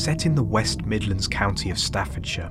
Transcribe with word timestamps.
Set 0.00 0.24
in 0.24 0.34
the 0.34 0.42
West 0.42 0.86
Midlands 0.86 1.28
county 1.28 1.68
of 1.68 1.78
Staffordshire 1.78 2.50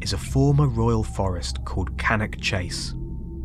is 0.00 0.12
a 0.12 0.16
former 0.16 0.68
royal 0.68 1.02
forest 1.02 1.58
called 1.64 1.98
Cannock 1.98 2.40
Chase. 2.40 2.94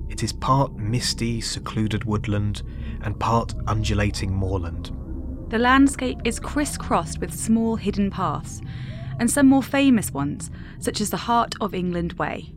It 0.07 0.21
is 0.21 0.31
part 0.31 0.75
misty, 0.75 1.41
secluded 1.41 2.03
woodland 2.03 2.61
and 3.01 3.19
part 3.19 3.55
undulating 3.65 4.31
moorland. 4.31 4.91
The 5.49 5.57
landscape 5.57 6.19
is 6.25 6.39
crisscrossed 6.39 7.17
with 7.17 7.33
small 7.33 7.75
hidden 7.75 8.11
paths, 8.11 8.61
and 9.19 9.31
some 9.31 9.47
more 9.47 9.63
famous 9.63 10.13
ones, 10.13 10.51
such 10.77 11.01
as 11.01 11.09
the 11.09 11.17
Heart 11.17 11.55
of 11.59 11.73
England 11.73 12.13
Way. 12.13 12.53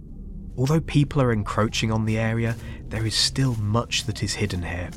Although 0.59 0.83
people 0.83 1.23
are 1.23 1.33
encroaching 1.33 1.91
on 1.91 2.05
the 2.05 2.19
area, 2.19 2.55
there 2.91 3.07
is 3.07 3.15
still 3.15 3.55
much 3.55 4.05
that 4.05 4.23
is 4.23 4.35
hidden 4.35 4.63
here. 4.63 4.91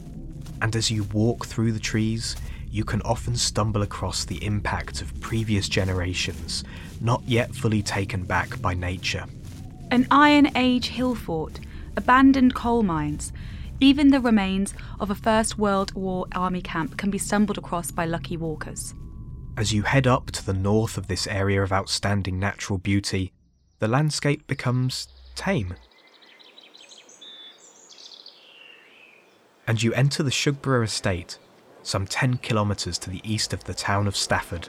And 0.62 0.76
as 0.76 0.92
you 0.92 1.04
walk 1.06 1.46
through 1.46 1.72
the 1.72 1.80
trees, 1.80 2.36
you 2.76 2.84
can 2.84 3.02
often 3.04 3.38
stumble 3.38 3.84
across 3.84 4.26
the 4.26 4.44
impact 4.44 5.02
of 5.02 5.22
previous 5.22 5.70
generations, 5.70 6.66
not 7.00 7.24
yet 7.26 7.56
fully 7.56 7.82
taken 7.82 8.22
back 8.22 8.62
by 8.62 8.74
nature. 8.74 9.24
An 9.92 10.06
Iron 10.12 10.50
Age 10.58 10.90
hill 10.90 11.16
fort, 11.16 11.62
abandoned 11.96 12.54
coal 12.54 12.84
mines, 12.84 13.32
even 13.80 14.10
the 14.10 14.20
remains 14.20 14.74
of 15.00 15.10
a 15.10 15.16
First 15.16 15.58
World 15.58 15.94
War 15.94 16.28
army 16.36 16.62
camp 16.62 16.98
can 16.98 17.10
be 17.10 17.18
stumbled 17.18 17.58
across 17.58 17.92
by 17.92 18.04
lucky 18.04 18.36
walkers. 18.36 18.94
As 19.56 19.72
you 19.72 19.84
head 19.84 20.06
up 20.06 20.32
to 20.32 20.46
the 20.46 20.54
north 20.54 20.98
of 20.98 21.08
this 21.08 21.28
area 21.28 21.64
of 21.64 21.72
outstanding 21.72 22.40
natural 22.40 22.78
beauty, 22.78 23.32
the 23.80 23.88
landscape 23.88 24.48
becomes 24.48 25.08
tame. 25.34 25.76
And 29.66 29.82
you 29.82 29.94
enter 29.94 30.24
the 30.24 30.30
Shugborough 30.30 30.84
estate, 30.84 31.40
some 31.86 32.06
10 32.06 32.38
kilometres 32.38 32.98
to 32.98 33.10
the 33.10 33.22
east 33.24 33.54
of 33.54 33.64
the 33.64 33.74
town 33.74 34.08
of 34.08 34.18
Stafford. 34.18 34.68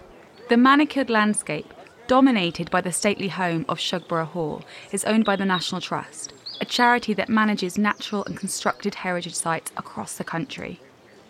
The 0.49 0.57
manicured 0.57 1.11
landscape, 1.11 1.73
dominated 2.07 2.71
by 2.71 2.83
the 2.83 2.93
stately 2.93 3.29
home 3.29 3.65
of 3.69 3.79
Shugborough 3.79 4.29
Hall, 4.29 4.63
is 4.93 5.05
owned 5.05 5.25
by 5.25 5.35
the 5.35 5.47
National 5.47 5.81
Trust, 5.81 6.35
a 6.61 6.65
charity 6.65 7.15
that 7.15 7.29
manages 7.29 7.79
natural 7.79 8.25
and 8.25 8.37
constructed 8.37 8.97
heritage 8.97 9.35
sites 9.35 9.73
across 9.77 10.17
the 10.17 10.25
country. 10.25 10.79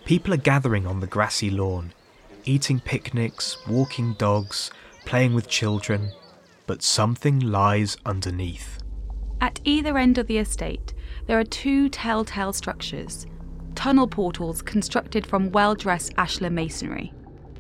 People 0.05 0.35
are 0.35 0.39
gathering 0.39 0.87
on 0.87 1.01
the 1.01 1.07
grassy 1.07 1.51
lawn, 1.51 1.93
eating 2.45 2.81
picnics, 2.81 3.57
walking 3.67 4.15
dogs, 4.15 4.71
playing 5.05 5.35
with 5.35 5.49
children, 5.49 6.13
but 6.67 6.83
something 6.83 7.39
lies 7.39 7.97
underneath. 8.05 8.79
At 9.41 9.61
either 9.65 9.97
end 9.97 10.19
of 10.19 10.27
the 10.27 10.39
estate, 10.39 10.95
there 11.27 11.39
are 11.39 11.45
two 11.45 11.89
telltale 11.89 12.53
structures 12.53 13.27
tunnel 13.77 14.09
portals 14.09 14.63
constructed 14.63 15.25
from 15.27 15.53
well 15.53 15.75
dressed 15.75 16.15
ashlar 16.17 16.51
masonry. 16.51 17.13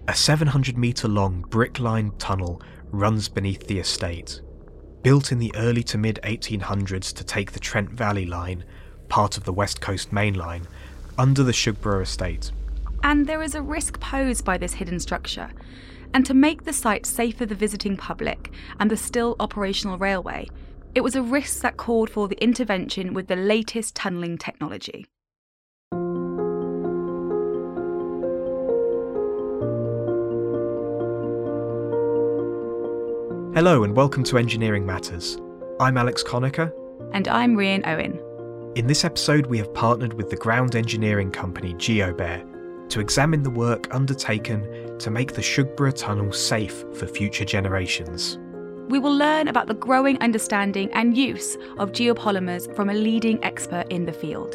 A 0.09 0.14
700 0.14 0.77
metre 0.77 1.09
long 1.09 1.45
brick 1.48 1.78
lined 1.78 2.19
tunnel 2.19 2.61
runs 2.91 3.28
beneath 3.28 3.67
the 3.67 3.78
estate. 3.78 4.41
Built 5.03 5.31
in 5.31 5.39
the 5.39 5.55
early 5.55 5.83
to 5.84 5.98
mid 5.98 6.19
1800s 6.25 7.12
to 7.14 7.22
take 7.22 7.53
the 7.53 7.61
Trent 7.61 7.91
Valley 7.91 8.27
Line, 8.27 8.64
part 9.09 9.37
of 9.37 9.44
the 9.44 9.53
West 9.53 9.81
Coast 9.81 10.12
Main 10.12 10.34
Line, 10.34 10.67
under 11.19 11.42
the 11.44 11.53
Shugborough 11.53 12.03
estate. 12.03 12.50
And 13.03 13.27
there 13.27 13.42
is 13.42 13.55
a 13.55 13.62
risk 13.62 14.00
posed 14.00 14.44
by 14.44 14.59
this 14.59 14.75
hidden 14.75 14.98
structure. 14.98 15.50
And 16.14 16.25
to 16.27 16.34
make 16.34 16.64
the 16.64 16.72
site 16.72 17.05
safe 17.05 17.37
for 17.37 17.47
the 17.47 17.55
visiting 17.55 17.97
public 17.97 18.50
and 18.81 18.91
the 18.91 18.97
still 18.97 19.37
operational 19.39 19.98
railway, 19.98 20.48
it 20.94 21.03
was 21.03 21.14
a 21.14 21.22
risk 21.22 21.61
that 21.61 21.77
called 21.77 22.09
for 22.09 22.27
the 22.27 22.42
intervention 22.42 23.12
with 23.12 23.28
the 23.28 23.37
latest 23.37 23.94
tunnelling 23.94 24.39
technology. 24.39 25.06
Hello 33.56 33.84
and 33.84 33.97
welcome 33.97 34.22
to 34.25 34.37
Engineering 34.37 34.84
Matters. 34.84 35.39
I'm 35.81 35.97
Alex 35.97 36.22
Conacher. 36.22 36.71
And 37.15 37.27
I'm 37.27 37.56
Rhian 37.56 37.87
Owen. 37.87 38.21
In 38.75 38.87
this 38.87 39.03
episode, 39.03 39.47
we 39.47 39.56
have 39.56 39.72
partnered 39.72 40.12
with 40.12 40.28
the 40.28 40.37
ground 40.37 40.77
engineering 40.77 41.31
company 41.31 41.72
GeoBear 41.72 42.91
to 42.91 43.00
examine 43.00 43.43
the 43.43 43.49
work 43.49 43.89
undertaken 43.94 44.99
to 44.99 45.11
make 45.11 45.33
the 45.33 45.41
Shugborough 45.41 45.97
Tunnel 45.97 46.33
safe 46.33 46.84
for 46.93 47.06
future 47.06 47.47
generations. 47.47 48.39
We 48.91 48.99
will 48.99 49.17
learn 49.17 49.49
about 49.49 49.69
the 49.69 49.75
growing 49.75 50.21
understanding 50.21 50.93
and 50.93 51.17
use 51.17 51.56
of 51.78 51.93
geopolymers 51.93 52.77
from 52.77 52.91
a 52.91 52.94
leading 52.94 53.43
expert 53.43 53.87
in 53.88 54.05
the 54.05 54.12
field. 54.12 54.55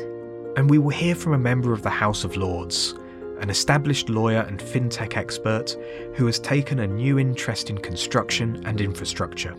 And 0.56 0.70
we 0.70 0.78
will 0.78 0.90
hear 0.90 1.16
from 1.16 1.34
a 1.34 1.40
member 1.40 1.74
of 1.74 1.82
the 1.82 1.90
House 1.90 2.24
of 2.24 2.38
Lords 2.38 2.94
an 3.42 3.50
established 3.50 4.08
lawyer 4.08 4.46
and 4.48 4.60
fintech 4.60 5.18
expert 5.18 5.76
who 6.16 6.28
has 6.28 6.40
taken 6.40 6.80
a 6.80 6.88
new 6.88 7.18
interest 7.18 7.72
in 7.72 7.78
construction 7.78 8.62
and 8.66 8.80
infrastructure. 8.80 9.56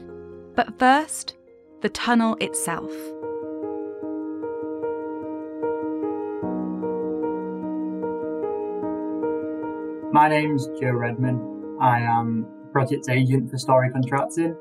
But 0.54 0.78
first, 0.78 1.34
the 1.80 1.88
tunnel 1.88 2.36
itself. 2.40 2.92
My 10.12 10.28
name's 10.28 10.68
Joe 10.80 10.92
Redman. 10.92 11.78
I 11.80 12.00
am 12.00 12.46
project 12.70 13.08
agent 13.08 13.50
for 13.50 13.58
Story 13.58 13.90
Contracting. 13.90 14.56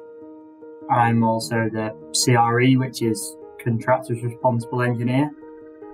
I'm 0.89 1.23
also 1.23 1.69
the 1.71 1.93
CRE, 2.23 2.79
which 2.79 3.03
is 3.03 3.35
Contractors 3.63 4.23
Responsible 4.23 4.81
Engineer. 4.81 5.29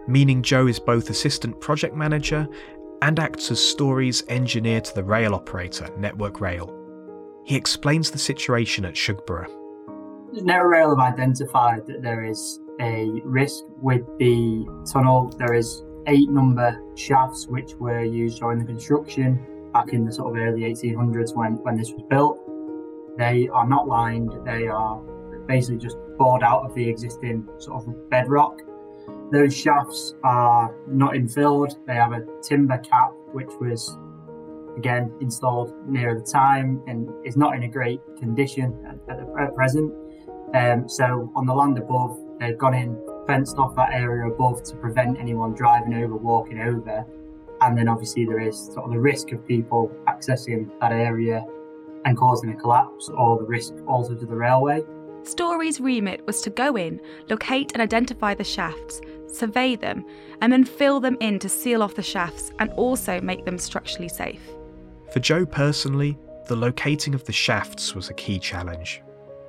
Meaning 0.07 0.41
Joe 0.41 0.67
is 0.67 0.79
both 0.79 1.09
assistant 1.09 1.59
project 1.59 1.93
manager 1.93 2.47
and 3.01 3.19
acts 3.19 3.51
as 3.51 3.59
Story's 3.59 4.23
engineer 4.27 4.81
to 4.81 4.95
the 4.95 5.03
rail 5.03 5.35
operator, 5.35 5.89
Network 5.97 6.41
Rail. 6.41 6.73
He 7.45 7.55
explains 7.55 8.11
the 8.11 8.17
situation 8.17 8.85
at 8.85 8.95
Shugborough. 8.95 9.47
Network 10.33 10.71
Rail 10.71 10.89
have 10.89 10.99
identified 10.99 11.87
that 11.87 12.01
there 12.01 12.25
is 12.25 12.59
a 12.81 13.09
risk 13.23 13.63
with 13.81 14.05
the 14.19 14.65
tunnel. 14.91 15.29
There 15.37 15.53
is 15.53 15.83
eight 16.07 16.29
number 16.29 16.79
shafts 16.95 17.47
which 17.47 17.73
were 17.75 18.03
used 18.03 18.39
during 18.39 18.59
the 18.59 18.65
construction 18.65 19.71
back 19.73 19.93
in 19.93 20.05
the 20.05 20.11
sort 20.11 20.35
of 20.35 20.41
early 20.41 20.61
1800s 20.61 21.35
when, 21.35 21.53
when 21.63 21.77
this 21.77 21.91
was 21.91 22.03
built. 22.09 22.39
They 23.17 23.47
are 23.49 23.67
not 23.67 23.87
lined, 23.87 24.31
they 24.45 24.67
are 24.67 24.97
basically 25.47 25.77
just 25.77 25.97
bored 26.17 26.43
out 26.43 26.65
of 26.65 26.75
the 26.75 26.87
existing 26.87 27.47
sort 27.59 27.87
of 27.87 28.09
bedrock 28.09 28.61
those 29.31 29.55
shafts 29.55 30.15
are 30.23 30.73
not 30.87 31.13
infilled. 31.13 31.75
They 31.85 31.95
have 31.95 32.13
a 32.13 32.25
timber 32.41 32.77
cap, 32.77 33.11
which 33.33 33.49
was 33.59 33.97
again 34.77 35.11
installed 35.21 35.73
near 35.87 36.15
the 36.15 36.25
time 36.25 36.81
and 36.87 37.09
is 37.25 37.35
not 37.35 37.55
in 37.55 37.63
a 37.63 37.67
great 37.67 37.99
condition 38.19 38.77
at, 38.87 39.15
at, 39.15 39.27
at 39.39 39.55
present. 39.55 39.93
Um, 40.53 40.87
so 40.87 41.31
on 41.35 41.45
the 41.45 41.53
land 41.53 41.77
above, 41.77 42.17
they've 42.39 42.57
gone 42.57 42.73
in, 42.73 42.97
fenced 43.25 43.57
off 43.57 43.75
that 43.75 43.91
area 43.91 44.31
above 44.31 44.63
to 44.63 44.75
prevent 44.75 45.19
anyone 45.19 45.53
driving 45.53 45.93
over, 45.95 46.15
walking 46.15 46.61
over. 46.61 47.05
And 47.61 47.77
then 47.77 47.87
obviously 47.87 48.25
there 48.25 48.39
is 48.39 48.67
sort 48.67 48.85
of 48.85 48.91
the 48.91 48.99
risk 48.99 49.31
of 49.31 49.45
people 49.47 49.91
accessing 50.07 50.69
that 50.79 50.91
area 50.91 51.43
and 52.05 52.15
causing 52.15 52.51
a 52.51 52.55
collapse 52.55 53.09
or 53.09 53.37
the 53.39 53.45
risk 53.45 53.73
also 53.87 54.13
to 54.13 54.25
the 54.25 54.35
railway. 54.35 54.83
Story's 55.23 55.79
remit 55.79 56.25
was 56.25 56.41
to 56.41 56.49
go 56.49 56.75
in, 56.75 56.99
locate 57.29 57.71
and 57.73 57.81
identify 57.81 58.33
the 58.33 58.43
shafts, 58.43 59.01
survey 59.27 59.75
them, 59.75 60.05
and 60.41 60.51
then 60.51 60.63
fill 60.63 60.99
them 60.99 61.17
in 61.19 61.39
to 61.39 61.49
seal 61.49 61.83
off 61.83 61.95
the 61.95 62.01
shafts 62.01 62.51
and 62.59 62.71
also 62.71 63.19
make 63.21 63.45
them 63.45 63.57
structurally 63.57 64.09
safe. 64.09 64.41
For 65.11 65.19
Joe 65.19 65.45
personally, 65.45 66.17
the 66.47 66.55
locating 66.55 67.13
of 67.13 67.23
the 67.25 67.33
shafts 67.33 67.93
was 67.93 68.09
a 68.09 68.13
key 68.13 68.39
challenge. 68.39 69.01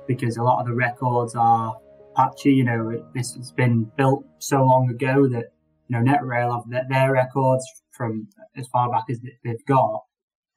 Because 0.07 0.37
a 0.37 0.43
lot 0.43 0.59
of 0.59 0.67
the 0.67 0.73
records 0.73 1.35
are 1.35 1.75
patchy, 2.15 2.51
you 2.53 2.63
know, 2.63 3.03
this 3.13 3.35
has 3.35 3.51
been 3.51 3.89
built 3.97 4.25
so 4.39 4.63
long 4.63 4.89
ago 4.89 5.27
that, 5.29 5.53
you 5.87 5.97
know, 5.97 6.11
NetRail 6.11 6.53
have 6.53 6.89
their 6.89 7.13
records 7.13 7.65
from 7.91 8.27
as 8.57 8.67
far 8.67 8.89
back 8.89 9.05
as 9.09 9.19
they've 9.43 9.65
got. 9.65 10.03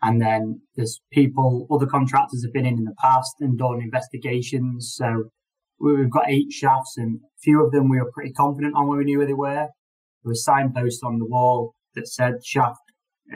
And 0.02 0.20
then 0.20 0.60
there's 0.75 1.00
people, 1.12 1.66
other 1.70 1.87
contractors 1.87 2.43
have 2.44 2.52
been 2.52 2.66
in 2.66 2.78
in 2.78 2.84
the 2.84 2.94
past 3.00 3.37
and 3.40 3.56
done 3.56 3.81
investigations. 3.81 4.94
So 4.96 5.31
we've 5.78 6.10
got 6.10 6.28
eight 6.28 6.52
shafts 6.52 6.96
and 6.96 7.20
a 7.22 7.40
few 7.43 7.64
of 7.64 7.72
them 7.72 7.88
we 7.88 7.99
were 7.99 8.10
pretty 8.12 8.32
confident 8.32 8.75
on 8.76 8.88
when 8.88 8.99
we 8.99 9.04
knew 9.04 9.19
where 9.19 9.26
they 9.26 9.32
were. 9.32 9.69
There 10.25 10.28
was 10.28 10.44
signposts 10.44 11.02
on 11.04 11.19
the 11.19 11.26
wall 11.26 11.75
that 11.94 12.08
said 12.08 12.44
shaft 12.44 12.81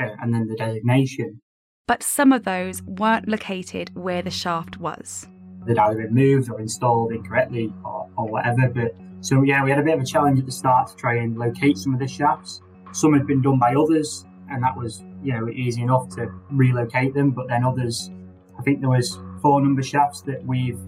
uh, 0.00 0.16
and 0.20 0.34
then 0.34 0.48
the 0.48 0.56
designation. 0.56 1.40
But 1.86 2.02
some 2.02 2.32
of 2.32 2.42
those 2.42 2.82
weren't 2.82 3.28
located 3.28 3.94
where 3.94 4.22
the 4.22 4.30
shaft 4.30 4.78
was. 4.78 5.26
They'd 5.66 5.78
either 5.78 5.96
been 5.96 6.14
moved 6.14 6.50
or 6.50 6.60
installed 6.60 7.12
incorrectly 7.12 7.72
or, 7.84 8.08
or 8.16 8.26
whatever. 8.26 8.68
But 8.68 8.94
so 9.20 9.42
yeah, 9.42 9.62
we 9.62 9.70
had 9.70 9.78
a 9.78 9.82
bit 9.82 9.94
of 9.94 10.00
a 10.00 10.06
challenge 10.06 10.40
at 10.40 10.46
the 10.46 10.52
start 10.52 10.88
to 10.88 10.96
try 10.96 11.16
and 11.16 11.38
locate 11.38 11.78
some 11.78 11.94
of 11.94 12.00
the 12.00 12.08
shafts. 12.08 12.60
Some 12.92 13.12
had 13.14 13.26
been 13.26 13.42
done 13.42 13.58
by 13.58 13.74
others, 13.74 14.24
and 14.50 14.62
that 14.62 14.76
was 14.76 15.04
you 15.22 15.32
know 15.32 15.48
easy 15.48 15.82
enough 15.82 16.08
to 16.16 16.28
relocate 16.50 17.14
them. 17.14 17.31
But 17.31 17.48
then 17.48 17.64
others, 17.64 18.10
I 18.58 18.62
think 18.62 18.81
there 18.81 18.90
was 18.90 19.19
four 19.43 19.60
number 19.60 19.82
shafts 19.82 20.22
that 20.22 20.44
we've 20.44 20.78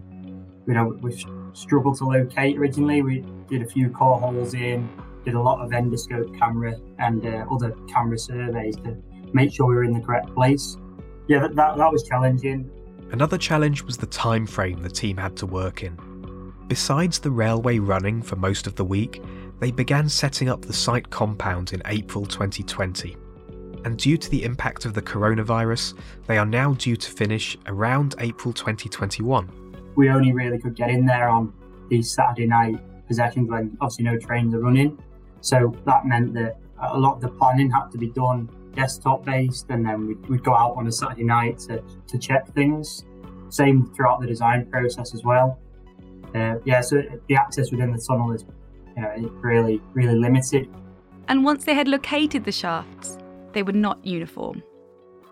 you 0.67 0.75
know 0.75 0.97
we've 1.01 1.23
struggled 1.53 1.97
to 1.99 2.05
locate 2.05 2.59
originally. 2.59 3.03
We 3.03 3.25
did 3.49 3.63
a 3.63 3.67
few 3.67 3.91
core 3.91 4.19
holes 4.19 4.55
in, 4.55 4.89
did 5.25 5.35
a 5.35 5.41
lot 5.41 5.65
of 5.65 5.71
endoscope 5.73 6.39
camera 6.39 6.75
and 6.99 7.25
uh, 7.25 7.47
other 7.51 7.75
camera 7.89 8.19
surveys 8.19 8.77
to 8.77 8.97
make 9.33 9.53
sure 9.53 9.67
we 9.67 9.75
were 9.75 9.85
in 9.85 9.93
the 9.93 10.01
correct 10.01 10.33
place. 10.35 10.77
Yeah, 11.27 11.41
that, 11.41 11.57
that, 11.57 11.77
that 11.77 11.93
was 11.93 12.03
challenging. 12.05 12.71
Another 13.11 13.39
challenge 13.39 13.83
was 13.83 13.97
the 13.97 14.07
time 14.07 14.47
frame 14.47 14.83
the 14.83 14.91
team 14.91 15.17
had 15.17 15.37
to 15.39 15.47
work 15.47 15.83
in. 15.83 15.99
Besides 16.67 17.19
the 17.19 17.31
railway 17.31 17.79
running 17.79 18.23
for 18.23 18.37
most 18.37 18.67
of 18.67 18.75
the 18.77 18.85
week, 18.85 19.23
they 19.61 19.71
began 19.71 20.09
setting 20.09 20.49
up 20.49 20.63
the 20.63 20.73
site 20.73 21.09
compound 21.11 21.73
in 21.73 21.83
April 21.87 22.27
2020. 22.27 23.17
And 23.89 23.97
due 23.97 24.19
to 24.19 24.29
the 24.29 24.45
impact 24.45 24.85
of 24.85 24.93
the 24.93 25.01
coronavirus, 25.01 25.95
they 26.27 26.37
are 26.37 26.45
now 26.45 26.75
due 26.75 26.95
to 26.95 27.11
finish 27.11 27.57
around 27.65 28.17
April 28.19 28.53
2021. 28.53 29.49
We 29.97 30.11
only 30.11 30.31
really 30.31 30.59
could 30.59 30.77
get 30.77 30.91
in 30.91 31.07
there 31.07 31.31
on 31.31 31.55
these 31.89 32.13
Saturday 32.13 32.47
night 32.47 32.79
possessions 33.07 33.49
when 33.49 33.79
obviously 33.81 34.05
no 34.05 34.19
trains 34.19 34.53
are 34.53 34.59
running. 34.59 35.03
So 35.41 35.75
that 35.87 36.05
meant 36.05 36.35
that 36.35 36.59
a 36.83 36.99
lot 36.99 37.15
of 37.15 37.23
the 37.23 37.29
planning 37.29 37.71
had 37.71 37.91
to 37.93 37.97
be 37.97 38.11
done 38.11 38.51
desktop 38.75 39.25
based, 39.25 39.65
and 39.71 39.87
then 39.87 40.07
we'd, 40.07 40.29
we'd 40.29 40.45
go 40.45 40.55
out 40.55 40.77
on 40.77 40.87
a 40.87 40.93
Saturday 40.93 41.25
night 41.25 41.59
to, 41.61 41.83
to 42.09 42.19
check 42.19 42.47
things. 42.53 43.07
Same 43.49 43.91
throughout 43.97 44.21
the 44.21 44.27
design 44.27 44.67
process 44.71 45.15
as 45.15 45.25
well. 45.25 45.59
Uh, 46.35 46.57
yeah, 46.67 46.83
so 46.83 47.03
the 47.27 47.37
access 47.37 47.71
within 47.71 47.91
the 47.91 48.05
tunnel 48.07 48.33
is 48.33 48.45
you 48.95 49.03
know, 49.03 49.31
really, 49.41 49.81
really 49.95 50.19
limited. 50.19 50.69
And 51.29 51.43
once 51.43 51.65
they 51.65 51.73
had 51.73 51.89
located 51.89 52.45
the 52.45 52.53
shafts, 52.53 53.17
they 53.53 53.63
were 53.63 53.73
not 53.73 54.05
uniform. 54.05 54.63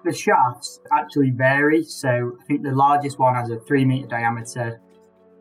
The 0.05 0.13
shafts 0.13 0.81
actually 0.93 1.31
vary. 1.31 1.83
So 1.83 2.37
I 2.41 2.45
think 2.45 2.63
the 2.63 2.73
largest 2.73 3.19
one 3.19 3.35
has 3.35 3.51
a 3.51 3.59
three 3.61 3.85
meter 3.85 4.07
diameter, 4.09 4.81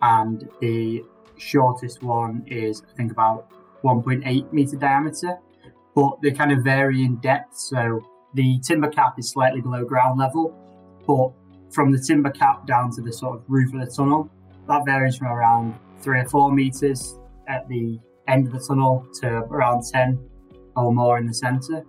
and 0.02 0.50
the 0.62 1.04
shortest 1.38 2.02
one 2.04 2.44
is, 2.48 2.82
I 2.92 2.96
think, 2.96 3.12
about 3.12 3.52
1.8 3.84 4.52
meter 4.52 4.78
diameter 4.78 5.38
but 5.96 6.22
they 6.22 6.32
kind 6.32 6.52
of 6.52 6.64
vary 6.64 7.04
in 7.04 7.16
depth. 7.16 7.58
So 7.58 8.02
the 8.36 8.60
timber 8.60 8.90
cap 8.90 9.16
is 9.18 9.32
slightly 9.32 9.62
below 9.62 9.84
ground 9.86 10.20
level, 10.20 10.54
but 11.08 11.32
from 11.74 11.92
the 11.92 12.00
timber 12.00 12.30
cap 12.30 12.68
down 12.68 12.92
to 12.92 13.02
the 13.02 13.12
sort 13.12 13.38
of 13.40 13.44
roof 13.48 13.74
of 13.74 13.80
the 13.80 13.92
tunnel, 13.92 14.30
that 14.68 14.86
varies 14.86 15.16
from 15.16 15.28
around 15.28 15.76
three 16.02 16.20
or 16.20 16.26
four 16.26 16.52
meters 16.52 17.18
at 17.48 17.68
the 17.70 17.98
end 18.28 18.48
of 18.48 18.54
the 18.54 18.60
tunnel 18.60 19.08
to 19.22 19.28
around 19.28 19.84
10 19.92 20.20
or 20.76 20.94
more 20.94 21.18
in 21.18 21.26
the 21.26 21.34
centre. 21.34 21.86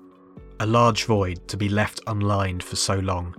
A 0.58 0.66
large 0.66 1.04
void 1.04 1.46
to 1.48 1.56
be 1.58 1.68
left 1.68 2.00
unlined 2.06 2.62
for 2.62 2.76
so 2.76 2.94
long, 2.98 3.34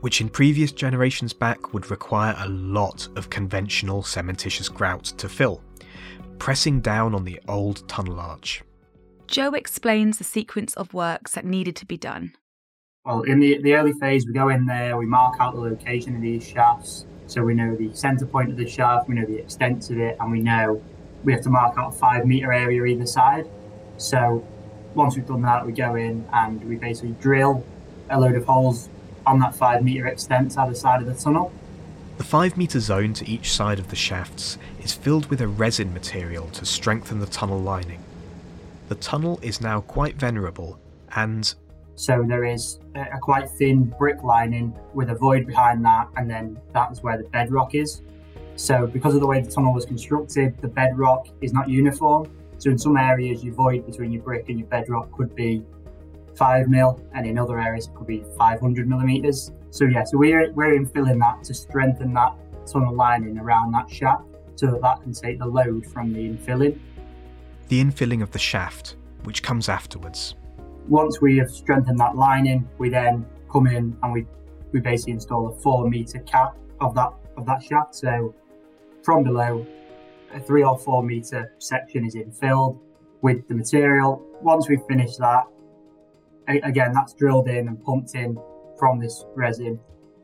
which 0.00 0.22
in 0.22 0.30
previous 0.30 0.72
generations 0.72 1.34
back 1.34 1.74
would 1.74 1.90
require 1.90 2.34
a 2.38 2.48
lot 2.48 3.06
of 3.16 3.28
conventional 3.28 4.02
cementitious 4.02 4.72
grout 4.72 5.04
to 5.04 5.28
fill, 5.28 5.62
pressing 6.38 6.80
down 6.80 7.14
on 7.14 7.24
the 7.24 7.38
old 7.48 7.86
tunnel 7.86 8.18
arch. 8.18 8.62
Joe 9.26 9.52
explains 9.52 10.16
the 10.16 10.24
sequence 10.24 10.72
of 10.74 10.94
works 10.94 11.32
that 11.32 11.44
needed 11.44 11.76
to 11.76 11.86
be 11.86 11.98
done. 11.98 12.32
Well, 13.04 13.22
in 13.22 13.40
the, 13.40 13.60
the 13.60 13.74
early 13.74 13.92
phase, 13.92 14.26
we 14.26 14.32
go 14.32 14.48
in 14.48 14.64
there, 14.64 14.96
we 14.96 15.04
mark 15.04 15.34
out 15.40 15.54
the 15.54 15.60
location 15.60 16.16
of 16.16 16.22
these 16.22 16.48
shafts. 16.48 17.04
So 17.26 17.42
we 17.42 17.52
know 17.52 17.76
the 17.76 17.94
centre 17.94 18.24
point 18.26 18.50
of 18.50 18.56
the 18.56 18.66
shaft, 18.66 19.06
we 19.06 19.16
know 19.16 19.26
the 19.26 19.38
extent 19.38 19.90
of 19.90 19.98
it, 19.98 20.16
and 20.18 20.32
we 20.32 20.40
know 20.40 20.82
we 21.24 21.34
have 21.34 21.42
to 21.42 21.50
mark 21.50 21.76
out 21.76 21.92
a 21.92 21.96
five 21.96 22.24
metre 22.24 22.54
area 22.54 22.82
either 22.84 23.04
side. 23.04 23.50
So 23.98 24.46
once 24.94 25.16
we've 25.16 25.26
done 25.26 25.42
that, 25.42 25.64
we 25.64 25.72
go 25.72 25.94
in 25.94 26.24
and 26.32 26.62
we 26.64 26.76
basically 26.76 27.14
drill 27.20 27.64
a 28.10 28.18
load 28.18 28.36
of 28.36 28.44
holes 28.44 28.88
on 29.26 29.38
that 29.40 29.54
five 29.54 29.82
metre 29.82 30.06
extent 30.06 30.56
either 30.58 30.74
side 30.74 31.00
of 31.00 31.06
the 31.06 31.14
tunnel. 31.14 31.52
The 32.16 32.24
5 32.24 32.56
metre 32.56 32.78
zone 32.78 33.12
to 33.14 33.28
each 33.28 33.52
side 33.52 33.80
of 33.80 33.88
the 33.88 33.96
shafts 33.96 34.56
is 34.80 34.92
filled 34.92 35.26
with 35.26 35.40
a 35.40 35.48
resin 35.48 35.92
material 35.92 36.46
to 36.50 36.64
strengthen 36.64 37.18
the 37.18 37.26
tunnel 37.26 37.60
lining. 37.60 38.04
The 38.88 38.94
tunnel 38.94 39.40
is 39.42 39.60
now 39.60 39.80
quite 39.80 40.14
venerable 40.14 40.78
and. 41.16 41.52
So 41.96 42.24
there 42.26 42.44
is 42.44 42.78
a 42.94 43.18
quite 43.18 43.50
thin 43.50 43.84
brick 43.98 44.22
lining 44.22 44.76
with 44.94 45.10
a 45.10 45.14
void 45.14 45.46
behind 45.46 45.84
that, 45.84 46.08
and 46.16 46.30
then 46.30 46.56
that 46.72 46.92
is 46.92 47.02
where 47.02 47.16
the 47.16 47.24
bedrock 47.24 47.74
is. 47.74 48.02
So, 48.56 48.86
because 48.86 49.14
of 49.14 49.20
the 49.20 49.26
way 49.26 49.40
the 49.40 49.50
tunnel 49.50 49.72
was 49.72 49.84
constructed, 49.84 50.60
the 50.60 50.68
bedrock 50.68 51.28
is 51.40 51.52
not 51.52 51.68
uniform. 51.68 52.30
So, 52.58 52.70
in 52.70 52.78
some 52.78 52.96
areas, 52.96 53.44
your 53.44 53.54
void 53.54 53.86
between 53.86 54.12
your 54.12 54.22
brick 54.22 54.48
and 54.48 54.58
your 54.58 54.68
bedrock 54.68 55.10
could 55.12 55.34
be 55.34 55.62
five 56.36 56.68
mil, 56.68 57.00
and 57.14 57.26
in 57.26 57.38
other 57.38 57.60
areas, 57.60 57.86
it 57.86 57.94
could 57.94 58.06
be 58.06 58.24
500 58.36 58.88
millimeters. 58.88 59.52
So, 59.70 59.84
yeah, 59.84 60.04
so 60.04 60.18
we're, 60.18 60.52
we're 60.52 60.78
infilling 60.78 61.18
that 61.20 61.44
to 61.44 61.54
strengthen 61.54 62.14
that 62.14 62.34
tunnel 62.66 62.94
lining 62.94 63.38
around 63.38 63.72
that 63.72 63.90
shaft 63.90 64.24
so 64.56 64.66
that 64.66 64.80
that 64.82 65.02
can 65.02 65.12
take 65.12 65.38
the 65.38 65.46
load 65.46 65.84
from 65.86 66.12
the 66.12 66.20
infilling 66.20 66.78
the 67.68 67.82
infilling 67.82 68.22
of 68.22 68.30
the 68.30 68.38
shaft, 68.38 68.96
which 69.24 69.42
comes 69.42 69.68
afterwards. 69.68 70.34
Once 70.88 71.20
we 71.20 71.36
have 71.38 71.50
strengthened 71.50 71.98
that 71.98 72.16
lining, 72.16 72.68
we 72.78 72.88
then 72.88 73.24
come 73.50 73.66
in 73.66 73.96
and 74.02 74.12
we, 74.12 74.26
we 74.72 74.80
basically 74.80 75.12
install 75.12 75.48
a 75.48 75.52
four 75.52 75.88
meter 75.88 76.18
cap 76.20 76.56
of 76.80 76.94
that 76.94 77.12
of 77.36 77.46
that 77.46 77.62
shaft. 77.62 77.94
So 77.94 78.34
from 79.02 79.24
below, 79.24 79.66
a 80.34 80.40
three 80.40 80.64
or 80.64 80.78
four 80.78 81.02
meter 81.02 81.52
section 81.58 82.04
is 82.04 82.14
infilled 82.14 82.78
with 83.22 83.46
the 83.48 83.54
material. 83.54 84.22
Once 84.42 84.68
we've 84.68 84.84
finished 84.88 85.18
that, 85.18 85.44
again 86.48 86.92
that's 86.92 87.14
drilled 87.14 87.48
in 87.48 87.68
and 87.68 87.82
pumped 87.82 88.14
in 88.14 88.38
from 88.78 88.98
this 88.98 89.24
resin. 89.34 89.78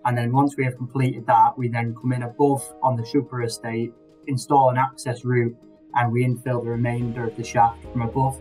And 0.05 0.17
then 0.17 0.33
once 0.33 0.57
we 0.57 0.65
have 0.65 0.77
completed 0.77 1.27
that, 1.27 1.57
we 1.57 1.69
then 1.69 1.95
come 1.95 2.12
in 2.12 2.23
above 2.23 2.62
on 2.83 2.97
the 2.97 3.03
Shugborough 3.03 3.47
estate, 3.47 3.93
install 4.27 4.71
an 4.71 4.79
access 4.79 5.25
route 5.25 5.57
and 5.95 6.12
we 6.12 6.25
infill 6.25 6.62
the 6.62 6.71
remainder 6.71 7.27
of 7.27 7.37
the 7.37 7.45
shaft 7.45 7.83
from 7.83 8.03
above, 8.03 8.41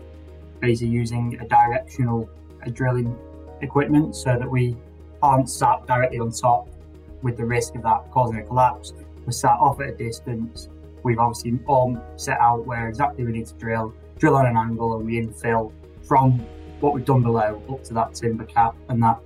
basically 0.60 0.88
using 0.88 1.38
a 1.40 1.46
directional 1.48 2.28
a 2.62 2.70
drilling 2.70 3.16
equipment 3.62 4.14
so 4.14 4.36
that 4.38 4.50
we 4.50 4.76
aren't 5.22 5.48
sat 5.48 5.86
directly 5.86 6.18
on 6.18 6.30
top 6.30 6.68
with 7.22 7.36
the 7.36 7.44
risk 7.44 7.74
of 7.74 7.82
that 7.82 8.10
causing 8.10 8.38
a 8.38 8.42
collapse. 8.42 8.92
We're 9.24 9.32
sat 9.32 9.58
off 9.58 9.80
at 9.80 9.88
a 9.88 9.94
distance. 9.94 10.68
We've 11.02 11.18
obviously 11.18 11.58
all 11.66 12.00
set 12.16 12.38
out 12.40 12.66
where 12.66 12.88
exactly 12.88 13.24
we 13.24 13.32
need 13.32 13.46
to 13.46 13.54
drill, 13.54 13.94
drill 14.18 14.36
on 14.36 14.46
an 14.46 14.56
angle, 14.56 14.96
and 14.96 15.06
we 15.06 15.20
infill 15.20 15.72
from 16.02 16.38
what 16.80 16.94
we've 16.94 17.04
done 17.04 17.22
below 17.22 17.62
up 17.70 17.84
to 17.84 17.94
that 17.94 18.14
timber 18.14 18.44
cap, 18.44 18.74
and 18.88 19.02
that 19.02 19.18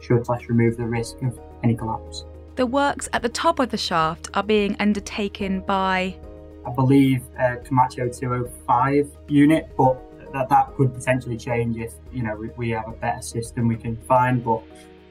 should 0.00 0.24
slash 0.26 0.48
remove 0.48 0.76
the 0.76 0.84
risk 0.84 1.22
of 1.22 1.38
any 1.62 1.74
collapse. 1.74 2.24
The 2.56 2.66
works 2.66 3.08
at 3.12 3.22
the 3.22 3.28
top 3.28 3.60
of 3.60 3.70
the 3.70 3.78
shaft 3.78 4.28
are 4.34 4.42
being 4.42 4.76
undertaken 4.78 5.60
by 5.60 6.16
I 6.64 6.70
believe, 6.70 7.22
uh, 7.38 7.56
Komatsu 7.64 8.16
205 8.16 9.10
unit, 9.28 9.68
but 9.76 10.00
that, 10.32 10.48
that 10.48 10.74
could 10.76 10.94
potentially 10.94 11.36
change 11.36 11.76
if, 11.76 11.94
you 12.12 12.22
know, 12.22 12.36
we, 12.36 12.50
we 12.56 12.70
have 12.70 12.88
a 12.88 12.92
better 12.92 13.22
system 13.22 13.68
we 13.68 13.76
can 13.76 13.96
find. 13.96 14.44
But 14.44 14.62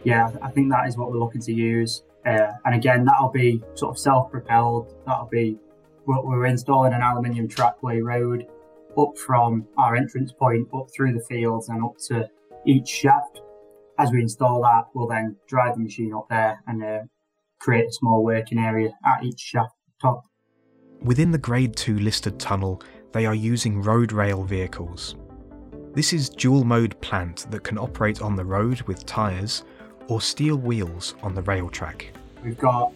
yeah, 0.03 0.31
I 0.41 0.49
think 0.49 0.71
that 0.71 0.87
is 0.87 0.97
what 0.97 1.11
we're 1.11 1.19
looking 1.19 1.41
to 1.41 1.53
use. 1.53 2.03
Uh, 2.25 2.51
and 2.65 2.75
again, 2.75 3.03
that'll 3.05 3.29
be 3.29 3.61
sort 3.73 3.91
of 3.91 3.99
self-propelled. 3.99 4.95
That'll 5.05 5.25
be, 5.25 5.57
we're, 6.11 6.39
we're 6.39 6.45
installing 6.45 6.93
an 6.93 7.01
aluminium 7.01 7.47
trackway 7.47 8.01
road 8.01 8.45
up 8.97 9.17
from 9.17 9.65
our 9.77 9.95
entrance 9.95 10.31
point 10.31 10.67
up 10.73 10.87
through 10.95 11.13
the 11.13 11.23
fields 11.23 11.69
and 11.69 11.83
up 11.83 11.97
to 12.07 12.27
each 12.65 12.87
shaft. 12.87 13.41
As 13.97 14.11
we 14.11 14.21
install 14.21 14.61
that, 14.63 14.85
we'll 14.93 15.07
then 15.07 15.35
drive 15.47 15.75
the 15.75 15.81
machine 15.81 16.13
up 16.13 16.27
there 16.29 16.61
and 16.67 16.83
uh, 16.83 16.99
create 17.59 17.87
a 17.87 17.91
small 17.91 18.23
working 18.23 18.57
area 18.57 18.91
at 19.05 19.23
each 19.23 19.39
shaft 19.39 19.75
top. 20.01 20.23
Within 21.01 21.31
the 21.31 21.37
Grade 21.37 21.75
2 21.75 21.99
listed 21.99 22.39
tunnel, 22.39 22.81
they 23.11 23.25
are 23.25 23.35
using 23.35 23.81
road 23.81 24.11
rail 24.11 24.43
vehicles. 24.43 25.15
This 25.93 26.13
is 26.13 26.29
dual 26.29 26.63
mode 26.63 26.99
plant 27.01 27.47
that 27.51 27.63
can 27.63 27.77
operate 27.77 28.21
on 28.21 28.35
the 28.35 28.45
road 28.45 28.81
with 28.83 29.05
tyres 29.05 29.63
or 30.07 30.21
steel 30.21 30.55
wheels 30.55 31.15
on 31.21 31.35
the 31.35 31.41
rail 31.43 31.69
track. 31.69 32.13
We've 32.43 32.57
got 32.57 32.93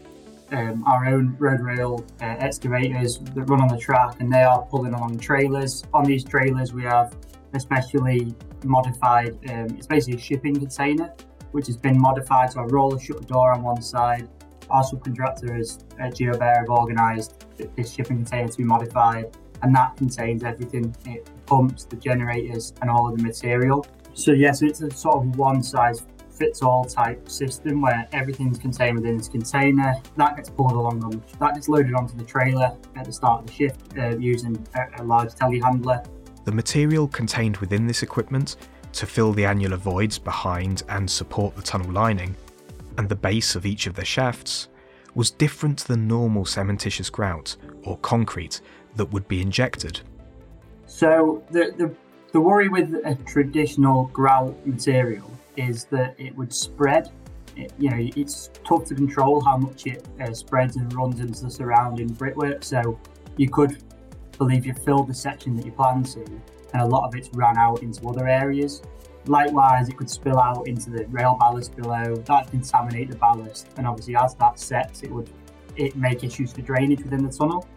um, 0.52 0.84
our 0.86 1.06
own 1.08 1.36
road 1.40 1.60
rail 1.62 2.06
uh, 2.22 2.26
excavators 2.40 3.20
that 3.20 3.44
run 3.44 3.62
on 3.62 3.68
the 3.68 3.78
track 3.78 4.20
and 4.20 4.32
they 4.32 4.44
are 4.44 4.62
pulling 4.64 4.94
along 4.94 5.18
trailers. 5.20 5.84
On 5.94 6.04
these 6.04 6.24
trailers, 6.24 6.74
we 6.74 6.84
have 6.84 7.16
especially 7.54 8.36
modified, 8.64 9.38
um, 9.50 9.68
it's 9.78 9.88
basically 9.88 10.18
a 10.18 10.22
shipping 10.22 10.56
container 10.56 11.14
which 11.52 11.68
has 11.68 11.78
been 11.78 11.98
modified 11.98 12.52
so 12.52 12.60
a 12.60 12.68
roller 12.68 13.00
shut 13.00 13.18
the 13.18 13.26
door 13.26 13.54
on 13.54 13.64
one 13.64 13.82
side 13.82 14.28
our 14.70 14.84
subcontractors 14.84 15.84
at 16.00 16.16
GeoBear 16.16 16.58
have 16.58 16.70
organised 16.70 17.46
this 17.76 17.94
shipping 17.94 18.18
container 18.18 18.48
to 18.48 18.58
be 18.58 18.64
modified, 18.64 19.38
and 19.62 19.74
that 19.76 19.96
contains 19.98 20.44
everything 20.44 20.96
it 21.06 21.30
pumps, 21.46 21.86
the 21.86 21.96
generators, 21.96 22.74
and 22.82 22.90
all 22.90 23.08
of 23.08 23.18
the 23.18 23.24
material. 23.24 23.86
So, 24.14 24.32
yes, 24.32 24.62
it's 24.62 24.82
a 24.82 24.92
sort 24.92 25.18
of 25.18 25.38
one 25.38 25.62
size 25.62 26.06
fits 26.36 26.62
all 26.62 26.86
type 26.86 27.30
system 27.30 27.82
where 27.82 28.08
everything's 28.12 28.58
contained 28.58 28.98
within 28.98 29.18
this 29.18 29.28
container. 29.28 29.96
That 30.18 30.36
gets 30.36 30.50
pulled 30.50 30.74
along 30.74 31.04
on 31.04 31.24
that 31.40 31.56
gets 31.56 31.70
loaded 31.70 31.94
onto 31.94 32.18
the 32.18 32.24
trailer 32.26 32.76
at 32.96 33.06
the 33.06 33.14
start 33.14 33.42
of 33.42 33.48
the 33.48 33.54
shift 33.54 33.98
uh, 33.98 34.18
using 34.18 34.66
a, 34.76 35.02
a 35.02 35.04
large 35.04 35.30
telehandler. 35.30 36.06
The 36.44 36.52
material 36.52 37.08
contained 37.08 37.58
within 37.58 37.88
this 37.88 38.04
equipment 38.04 38.58
to 38.94 39.06
fill 39.06 39.34
the 39.34 39.46
annular 39.46 39.78
voids 39.78 40.18
behind 40.18 40.84
and 40.90 41.10
support 41.10 41.56
the 41.56 41.62
tunnel 41.62 41.92
lining 41.92 42.36
and 42.98 43.10
the 43.10 43.16
base 43.16 43.56
of 43.56 43.66
each 43.66 43.88
of 43.88 43.96
the 43.96 44.06
shafts 44.06 44.70
was 45.14 45.32
different 45.32 45.80
than 45.80 46.08
normal 46.08 46.46
cementitious 46.46 47.12
grout 47.12 47.56
or 47.84 47.98
concrete 47.98 48.62
that 48.96 49.06
would 49.06 49.28
be 49.28 49.42
injected. 49.42 50.02
So 50.86 51.44
the, 51.52 51.74
the, 51.78 51.94
the 52.32 52.40
worry 52.40 52.70
with 52.70 52.94
a 53.06 53.16
traditional 53.26 54.06
grout 54.14 54.56
material 54.66 55.30
is 55.58 55.86
that 55.86 56.16
it 56.20 56.36
would 56.36 56.54
spread 56.54 57.12
it, 57.56 57.74
you 57.78 57.90
know, 57.90 58.10
it's 58.16 58.50
tough 58.64 58.86
to 58.86 58.96
control 58.96 59.42
how 59.42 59.58
much 59.58 59.88
it 59.88 60.06
uh, 60.22 60.34
spreads 60.34 60.76
and 60.76 60.92
runs 60.94 61.20
into 61.20 61.44
the 61.44 61.50
surrounding 61.50 62.08
brickwork. 62.08 62.64
So 62.64 63.00
you 63.38 63.50
could 63.50 63.84
believe 64.38 64.66
you 64.66 64.74
filled 64.74 65.08
the 65.08 65.14
section 65.14 65.56
that 65.56 65.66
you 65.66 65.72
plan 65.72 66.04
to, 66.04 66.22
and 66.74 66.82
a 66.82 66.86
lot 66.86 67.08
of 67.08 67.16
it's 67.16 67.30
ran 67.34 67.58
out 67.58 67.82
into 67.82 68.08
other 68.08 68.28
areas. 68.28 68.82
Likewise, 69.28 69.90
it 69.90 69.98
could 69.98 70.10
spill 70.10 70.40
out 70.40 70.68
into 70.68 70.90
the 70.90 71.06
rail 71.06 71.36
ballast 71.40 71.76
below. 71.76 72.16
That 72.16 72.52
contaminate 72.52 73.10
the 73.10 73.16
ballast, 73.16 73.68
and 73.78 73.88
obviously, 73.88 74.16
as 74.16 74.36
that 74.36 74.60
sets, 74.60 75.04
it 75.04 75.12
would 75.12 75.30
it 75.76 75.96
make 75.96 76.24
issues 76.24 76.54
for 76.54 76.62
drainage 76.62 77.04
within 77.04 77.26
the 77.26 77.32
tunnel. 77.32 77.68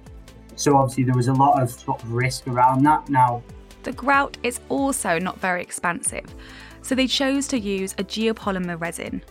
So 0.56 0.76
obviously, 0.76 1.04
there 1.04 1.14
was 1.14 1.28
a 1.28 1.32
lot 1.32 1.62
of 1.62 1.70
sort 1.70 2.02
of 2.02 2.12
risk 2.12 2.48
around 2.48 2.82
that. 2.82 3.08
Now, 3.08 3.42
the 3.84 3.92
grout 3.92 4.36
is 4.42 4.60
also 4.68 5.18
not 5.18 5.40
very 5.40 5.62
expansive, 5.62 6.34
so 6.82 6.94
they 6.94 7.06
chose 7.06 7.46
to 7.48 7.58
use 7.58 7.92
a 7.98 8.04
geopolymer 8.04 8.80
resin. 8.80 9.22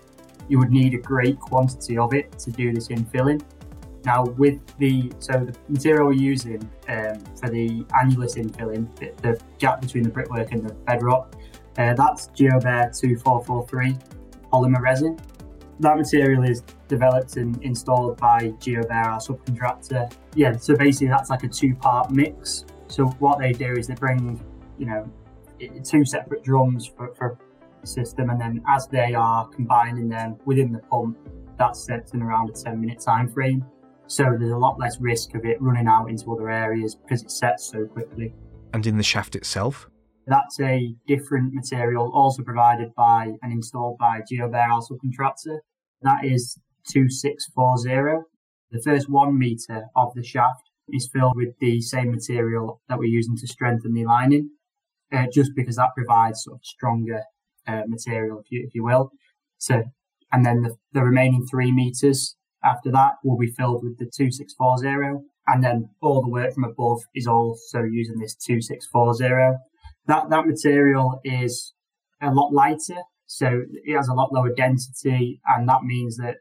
You 0.48 0.60
would 0.60 0.72
need 0.72 0.94
a 0.94 0.98
great 0.98 1.40
quantity 1.40 1.98
of 1.98 2.14
it 2.14 2.38
to 2.40 2.52
do 2.52 2.74
this 2.74 2.88
infilling. 2.88 3.42
Now, 4.06 4.24
with 4.24 4.62
the 4.78 5.12
so 5.20 5.34
the 5.34 5.54
material 5.68 6.08
we're 6.08 6.14
using 6.14 6.62
um, 6.88 7.20
for 7.40 7.50
the 7.50 7.84
annulus 8.02 8.38
infilling, 8.38 8.88
the, 8.96 9.12
the, 9.22 9.42
gap 9.60 9.82
between 9.82 10.04
the 10.04 10.10
brickwork 10.10 10.52
and 10.54 10.68
the 10.68 10.74
bedrock, 10.74 11.36
uh, 11.78 11.94
that's 11.94 12.28
GeoBear 12.28 12.98
2443 12.98 13.98
polymer 14.52 14.80
resin. 14.80 15.20
That 15.80 15.98
material 15.98 16.44
is 16.44 16.64
developed 16.88 17.38
and 17.38 17.62
installed 17.64 18.18
by 18.18 18.50
GeoBear, 18.60 18.92
our 18.92 19.20
subcontractor. 19.20 20.12
Yeah, 20.36 20.56
so 20.56 20.76
basically 20.76 21.08
that's 21.08 21.30
like 21.30 21.44
a 21.44 21.50
two-part 21.50 22.10
mix. 22.10 22.66
So 22.88 23.08
what 23.20 23.40
they 23.40 23.52
do 23.52 23.74
is 23.74 23.88
they 23.88 23.96
bring, 23.96 24.40
you 24.78 24.86
know, 24.86 25.12
two 25.84 26.06
separate 26.06 26.44
drums 26.44 26.88
for, 26.88 27.14
for 27.16 27.38
the 27.82 27.88
system, 27.88 28.30
and 28.30 28.40
then 28.40 28.64
as 28.68 28.88
they 28.88 29.14
are 29.14 29.48
combining 29.50 30.10
them 30.10 30.38
within 30.46 30.72
the 30.72 30.80
pump, 30.80 31.18
that's 31.58 31.84
set 31.84 32.12
in 32.14 32.22
around 32.22 32.50
a 32.50 32.54
10-minute 32.54 33.00
time 33.00 33.28
frame. 33.28 33.66
So 34.08 34.24
there's 34.38 34.52
a 34.52 34.58
lot 34.58 34.80
less 34.80 35.00
risk 35.00 35.36
of 35.36 35.46
it 35.46 35.62
running 35.62 35.88
out 35.88 36.10
into 36.10 36.32
other 36.32 36.50
areas 36.50 36.96
because 36.96 37.24
it 37.24 37.32
sets 37.32 37.70
so 37.70 37.86
quickly. 37.86 38.34
And 38.74 38.86
in 38.86 38.98
the 38.98 39.04
shaft 39.04 39.36
itself? 39.36 39.90
That's 40.28 40.60
a 40.60 40.94
different 41.08 41.54
material 41.54 42.12
also 42.14 42.44
provided 42.44 42.94
by 42.96 43.34
and 43.42 43.52
installed 43.52 43.98
by 43.98 44.22
GeoBear, 44.30 44.70
our 44.70 44.82
subcontractor. 44.82 45.60
That 46.02 46.26
is 46.26 46.58
2640. 46.92 48.24
The 48.72 48.82
first 48.82 49.10
one 49.10 49.38
metre 49.38 49.86
of 49.96 50.14
the 50.14 50.24
shaft 50.24 50.64
is 50.90 51.10
filled 51.12 51.36
with 51.36 51.58
the 51.60 51.82
same 51.82 52.12
material 52.12 52.82
that 52.90 53.00
we're 53.00 53.06
using 53.06 53.38
to 53.38 53.48
strengthen 53.48 53.94
the 53.94 54.06
lining, 54.06 54.50
uh, 55.14 55.26
just 55.34 55.52
because 55.56 55.76
that 55.78 55.92
provides 55.96 56.44
sort 56.44 56.58
of 56.58 56.66
stronger 56.66 57.22
uh, 57.68 57.84
material, 57.88 58.40
if 58.40 58.52
you, 58.52 58.64
if 58.66 58.76
you 58.76 58.84
will. 58.84 59.12
So, 59.58 59.84
and 60.32 60.46
then 60.46 60.62
the, 60.62 60.76
the 60.94 61.04
remaining 61.04 61.46
three 61.46 61.72
metres 61.72 62.36
after 62.64 62.92
that 62.92 63.14
will 63.24 63.38
be 63.38 63.48
filled 63.48 63.84
with 63.84 63.98
the 63.98 64.06
2640 64.06 65.24
and 65.48 65.64
then 65.64 65.90
all 66.02 66.22
the 66.22 66.30
work 66.30 66.54
from 66.54 66.66
above 66.66 67.02
is 67.16 67.28
also 67.28 67.84
using 67.84 68.20
this 68.20 68.36
2640. 68.36 69.58
That, 70.08 70.30
that 70.30 70.48
material 70.48 71.20
is 71.24 71.74
a 72.22 72.32
lot 72.32 72.54
lighter, 72.54 73.02
so 73.26 73.64
it 73.84 73.96
has 73.96 74.08
a 74.08 74.14
lot 74.14 74.34
lower 74.34 74.54
density 74.54 75.40
and 75.48 75.68
that 75.70 75.84
means 75.84 76.18
that 76.18 76.38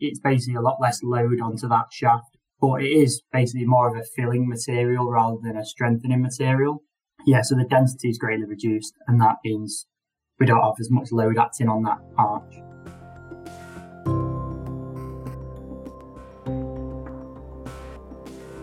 it's 0.00 0.20
basically 0.20 0.56
a 0.56 0.60
lot 0.60 0.78
less 0.80 1.02
load 1.02 1.40
onto 1.40 1.68
that 1.68 1.86
shaft, 1.92 2.36
but 2.60 2.82
it 2.82 2.88
is 2.88 3.22
basically 3.32 3.64
more 3.64 3.88
of 3.88 3.96
a 3.96 4.04
filling 4.16 4.48
material 4.48 5.10
rather 5.10 5.36
than 5.42 5.56
a 5.56 5.64
strengthening 5.64 6.22
material. 6.22 6.82
Yeah, 7.24 7.42
so 7.42 7.54
the 7.54 7.64
density 7.64 8.08
is 8.08 8.18
greatly 8.18 8.46
reduced 8.46 8.94
and 9.06 9.20
that 9.20 9.36
means 9.44 9.86
we 10.40 10.46
don't 10.46 10.62
have 10.62 10.74
as 10.80 10.90
much 10.90 11.12
load 11.12 11.38
acting 11.38 11.68
on 11.68 11.84
that 11.84 11.98
arch. 12.18 12.54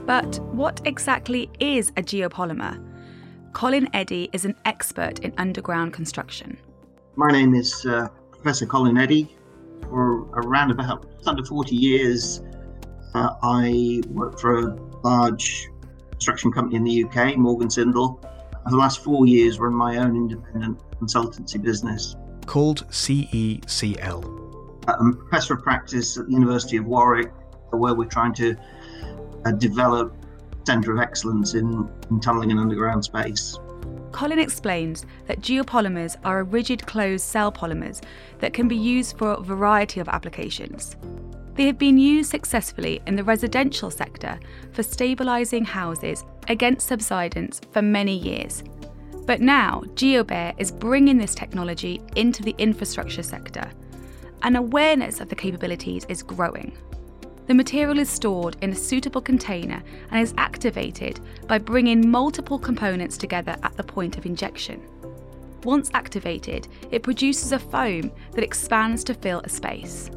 But 0.05 0.39
what 0.53 0.81
exactly 0.85 1.49
is 1.59 1.91
a 1.91 2.01
geopolymer? 2.01 2.83
Colin 3.53 3.87
Eddie 3.93 4.29
is 4.33 4.43
an 4.43 4.55
expert 4.65 5.19
in 5.19 5.33
underground 5.37 5.93
construction. 5.93 6.57
My 7.15 7.31
name 7.31 7.55
is 7.55 7.85
uh, 7.85 8.09
Professor 8.31 8.65
Colin 8.65 8.97
Eddie. 8.97 9.35
For 9.83 10.23
around 10.33 10.71
about 10.71 11.05
under 11.25 11.45
40 11.45 11.75
years, 11.75 12.43
uh, 13.13 13.35
I 13.41 14.01
worked 14.09 14.41
for 14.41 14.59
a 14.59 14.77
large 15.03 15.69
construction 16.11 16.51
company 16.51 16.75
in 16.75 16.83
the 16.83 17.03
UK, 17.05 17.37
Morgan 17.37 17.69
Sindall. 17.69 18.19
For 18.63 18.71
the 18.71 18.77
last 18.77 19.03
four 19.03 19.25
years, 19.25 19.59
run 19.59 19.73
my 19.73 19.97
own 19.97 20.15
independent 20.15 20.79
consultancy 20.99 21.61
business 21.61 22.15
called 22.45 22.87
CECL. 22.89 24.39
I'm 24.87 25.17
professor 25.17 25.53
of 25.53 25.63
practice 25.63 26.17
at 26.17 26.25
the 26.25 26.31
University 26.31 26.77
of 26.77 26.85
Warwick, 26.85 27.31
where 27.69 27.93
we're 27.93 28.05
trying 28.05 28.33
to 28.35 28.55
uh, 28.55 28.55
a 29.45 29.53
developed 29.53 30.25
centre 30.65 30.91
of 30.93 30.99
excellence 30.99 31.53
in, 31.53 31.89
in 32.09 32.19
tunnelling 32.19 32.51
and 32.51 32.59
underground 32.59 33.05
space. 33.05 33.57
Colin 34.11 34.39
explains 34.39 35.05
that 35.27 35.41
geopolymers 35.41 36.17
are 36.25 36.39
a 36.39 36.43
rigid 36.43 36.85
closed 36.85 37.23
cell 37.23 37.51
polymers 37.51 38.03
that 38.39 38.53
can 38.53 38.67
be 38.67 38.75
used 38.75 39.17
for 39.17 39.33
a 39.33 39.41
variety 39.41 39.99
of 39.99 40.09
applications. 40.09 40.97
They 41.53 41.65
have 41.65 41.77
been 41.77 41.97
used 41.97 42.31
successfully 42.31 43.01
in 43.05 43.15
the 43.15 43.23
residential 43.23 43.91
sector 43.91 44.39
for 44.71 44.81
stabilising 44.81 45.65
houses 45.65 46.23
against 46.49 46.87
subsidence 46.87 47.61
for 47.71 47.81
many 47.81 48.17
years. 48.17 48.63
But 49.25 49.41
now, 49.41 49.83
GeoBear 49.93 50.55
is 50.57 50.71
bringing 50.71 51.17
this 51.17 51.35
technology 51.35 52.01
into 52.15 52.43
the 52.43 52.55
infrastructure 52.57 53.23
sector, 53.23 53.69
and 54.41 54.57
awareness 54.57 55.21
of 55.21 55.29
the 55.29 55.35
capabilities 55.35 56.05
is 56.09 56.23
growing. 56.23 56.75
The 57.45 57.53
material 57.53 57.99
is 57.99 58.09
stored 58.09 58.57
in 58.61 58.71
a 58.71 58.75
suitable 58.75 59.21
container 59.21 59.81
and 60.11 60.21
is 60.21 60.33
activated 60.37 61.19
by 61.47 61.57
bringing 61.57 62.09
multiple 62.09 62.59
components 62.59 63.17
together 63.17 63.55
at 63.63 63.75
the 63.75 63.83
point 63.83 64.17
of 64.17 64.25
injection. 64.25 64.81
Once 65.63 65.89
activated, 65.93 66.67
it 66.91 67.03
produces 67.03 67.51
a 67.51 67.59
foam 67.59 68.11
that 68.33 68.43
expands 68.43 69.03
to 69.05 69.13
fill 69.13 69.41
a 69.41 69.49
space. 69.49 70.09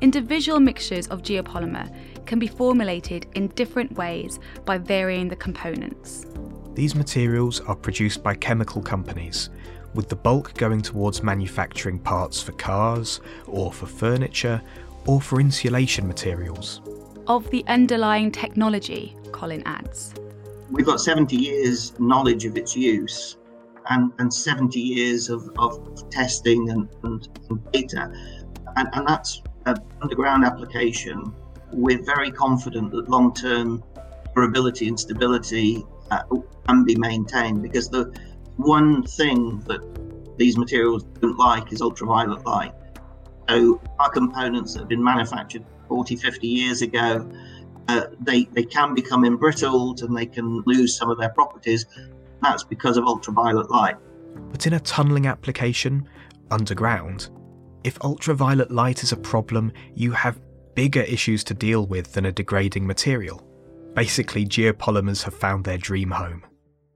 Individual 0.00 0.58
mixtures 0.58 1.06
of 1.06 1.22
geopolymer 1.22 1.88
can 2.26 2.38
be 2.38 2.46
formulated 2.46 3.26
in 3.34 3.48
different 3.48 3.92
ways 3.96 4.38
by 4.64 4.78
varying 4.78 5.28
the 5.28 5.36
components. 5.36 6.26
These 6.74 6.94
materials 6.94 7.60
are 7.60 7.76
produced 7.76 8.22
by 8.22 8.34
chemical 8.34 8.80
companies, 8.80 9.50
with 9.94 10.08
the 10.08 10.16
bulk 10.16 10.54
going 10.54 10.80
towards 10.80 11.22
manufacturing 11.22 11.98
parts 11.98 12.40
for 12.40 12.52
cars 12.52 13.20
or 13.46 13.72
for 13.72 13.86
furniture 13.86 14.62
or 15.06 15.20
for 15.20 15.40
insulation 15.40 16.06
materials. 16.06 16.80
Of 17.26 17.50
the 17.50 17.64
underlying 17.68 18.32
technology, 18.32 19.16
Colin 19.32 19.62
adds. 19.66 20.14
We've 20.70 20.86
got 20.86 21.00
70 21.00 21.36
years' 21.36 21.98
knowledge 21.98 22.46
of 22.46 22.56
its 22.56 22.74
use 22.74 23.36
and, 23.90 24.12
and 24.18 24.32
70 24.32 24.80
years 24.80 25.28
of, 25.28 25.50
of 25.58 26.08
testing 26.10 26.70
and, 26.70 26.88
and, 27.02 27.28
and 27.50 27.72
data. 27.72 28.12
And, 28.76 28.88
and 28.92 29.06
that's 29.06 29.42
an 29.66 29.76
underground 30.00 30.44
application. 30.44 31.34
We're 31.72 32.02
very 32.02 32.30
confident 32.30 32.90
that 32.92 33.08
long 33.08 33.34
term 33.34 33.82
durability 34.34 34.88
and 34.88 34.98
stability 34.98 35.84
uh, 36.10 36.22
can 36.66 36.84
be 36.84 36.96
maintained 36.96 37.62
because 37.62 37.88
the 37.88 38.12
one 38.56 39.02
thing 39.02 39.60
that 39.66 39.80
these 40.38 40.56
materials 40.56 41.04
don't 41.20 41.38
like 41.38 41.72
is 41.72 41.80
ultraviolet 41.80 42.44
light. 42.46 42.72
So 43.48 43.80
our 43.98 44.10
components 44.10 44.74
that 44.74 44.80
have 44.80 44.88
been 44.88 45.02
manufactured 45.02 45.64
40, 45.88 46.16
50 46.16 46.46
years 46.46 46.82
ago, 46.82 47.30
uh, 47.88 48.06
they, 48.20 48.44
they 48.44 48.62
can 48.62 48.94
become 48.94 49.24
embrittled 49.24 50.02
and 50.02 50.16
they 50.16 50.26
can 50.26 50.62
lose 50.66 50.96
some 50.96 51.10
of 51.10 51.18
their 51.18 51.30
properties. 51.30 51.86
That's 52.40 52.62
because 52.62 52.96
of 52.96 53.04
ultraviolet 53.04 53.70
light. 53.70 53.96
But 54.50 54.66
in 54.66 54.72
a 54.72 54.80
tunnelling 54.80 55.26
application, 55.26 56.08
underground, 56.50 57.28
if 57.84 58.00
ultraviolet 58.02 58.70
light 58.70 59.02
is 59.02 59.12
a 59.12 59.16
problem, 59.16 59.72
you 59.94 60.12
have 60.12 60.40
bigger 60.74 61.02
issues 61.02 61.44
to 61.44 61.54
deal 61.54 61.86
with 61.86 62.12
than 62.12 62.26
a 62.26 62.32
degrading 62.32 62.86
material. 62.86 63.46
Basically, 63.94 64.44
geopolymers 64.46 65.22
have 65.24 65.34
found 65.34 65.64
their 65.64 65.78
dream 65.78 66.10
home. 66.10 66.44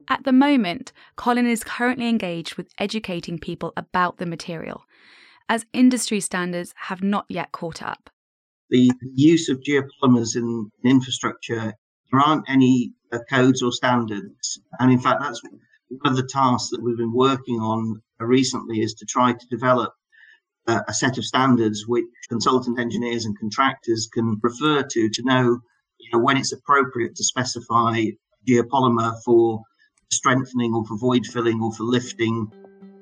At 0.08 0.24
the 0.24 0.32
moment, 0.32 0.92
Colin 1.16 1.46
is 1.46 1.64
currently 1.64 2.08
engaged 2.08 2.56
with 2.56 2.72
educating 2.78 3.38
people 3.38 3.72
about 3.76 4.18
the 4.18 4.26
material 4.26 4.84
as 5.48 5.66
industry 5.72 6.20
standards 6.20 6.74
have 6.76 7.02
not 7.02 7.26
yet 7.28 7.52
caught 7.52 7.82
up. 7.82 8.10
The 8.70 8.90
use 9.14 9.48
of 9.48 9.60
geopolymers 9.60 10.34
in 10.34 10.70
infrastructure, 10.84 11.74
there 12.10 12.20
aren't 12.20 12.48
any 12.48 12.92
uh, 13.12 13.18
codes 13.30 13.62
or 13.62 13.70
standards. 13.72 14.60
And 14.80 14.90
in 14.90 14.98
fact, 14.98 15.20
that's 15.20 15.40
one 15.44 16.12
of 16.12 16.16
the 16.16 16.28
tasks 16.28 16.70
that 16.70 16.82
we've 16.82 16.96
been 16.96 17.12
working 17.12 17.60
on 17.60 18.02
recently 18.18 18.80
is 18.80 18.94
to 18.94 19.06
try 19.06 19.32
to 19.32 19.46
develop 19.48 19.92
a 20.66 20.92
set 20.92 21.18
of 21.18 21.24
standards 21.24 21.86
which 21.86 22.04
consultant 22.28 22.78
engineers 22.80 23.24
and 23.24 23.38
contractors 23.38 24.08
can 24.12 24.38
refer 24.42 24.82
to 24.82 25.08
to 25.08 25.22
know, 25.22 25.60
you 25.98 26.10
know 26.12 26.18
when 26.18 26.36
it's 26.36 26.52
appropriate 26.52 27.14
to 27.16 27.24
specify 27.24 28.04
geopolymer 28.48 29.14
for 29.24 29.62
strengthening 30.10 30.74
or 30.74 30.84
for 30.86 30.96
void 30.98 31.26
filling 31.26 31.60
or 31.60 31.72
for 31.72 31.84
lifting 31.84 32.50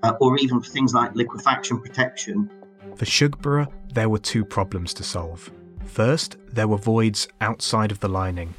uh, 0.02 0.14
or 0.20 0.38
even 0.38 0.60
for 0.60 0.70
things 0.70 0.94
like 0.94 1.14
liquefaction 1.14 1.80
protection. 1.80 2.50
For 2.96 3.04
Shugborough, 3.04 3.72
there 3.92 4.08
were 4.08 4.18
two 4.18 4.44
problems 4.44 4.94
to 4.94 5.02
solve. 5.02 5.50
First, 5.86 6.36
there 6.46 6.68
were 6.68 6.76
voids 6.76 7.28
outside 7.40 7.90
of 7.90 8.00
the 8.00 8.08
lining, 8.08 8.54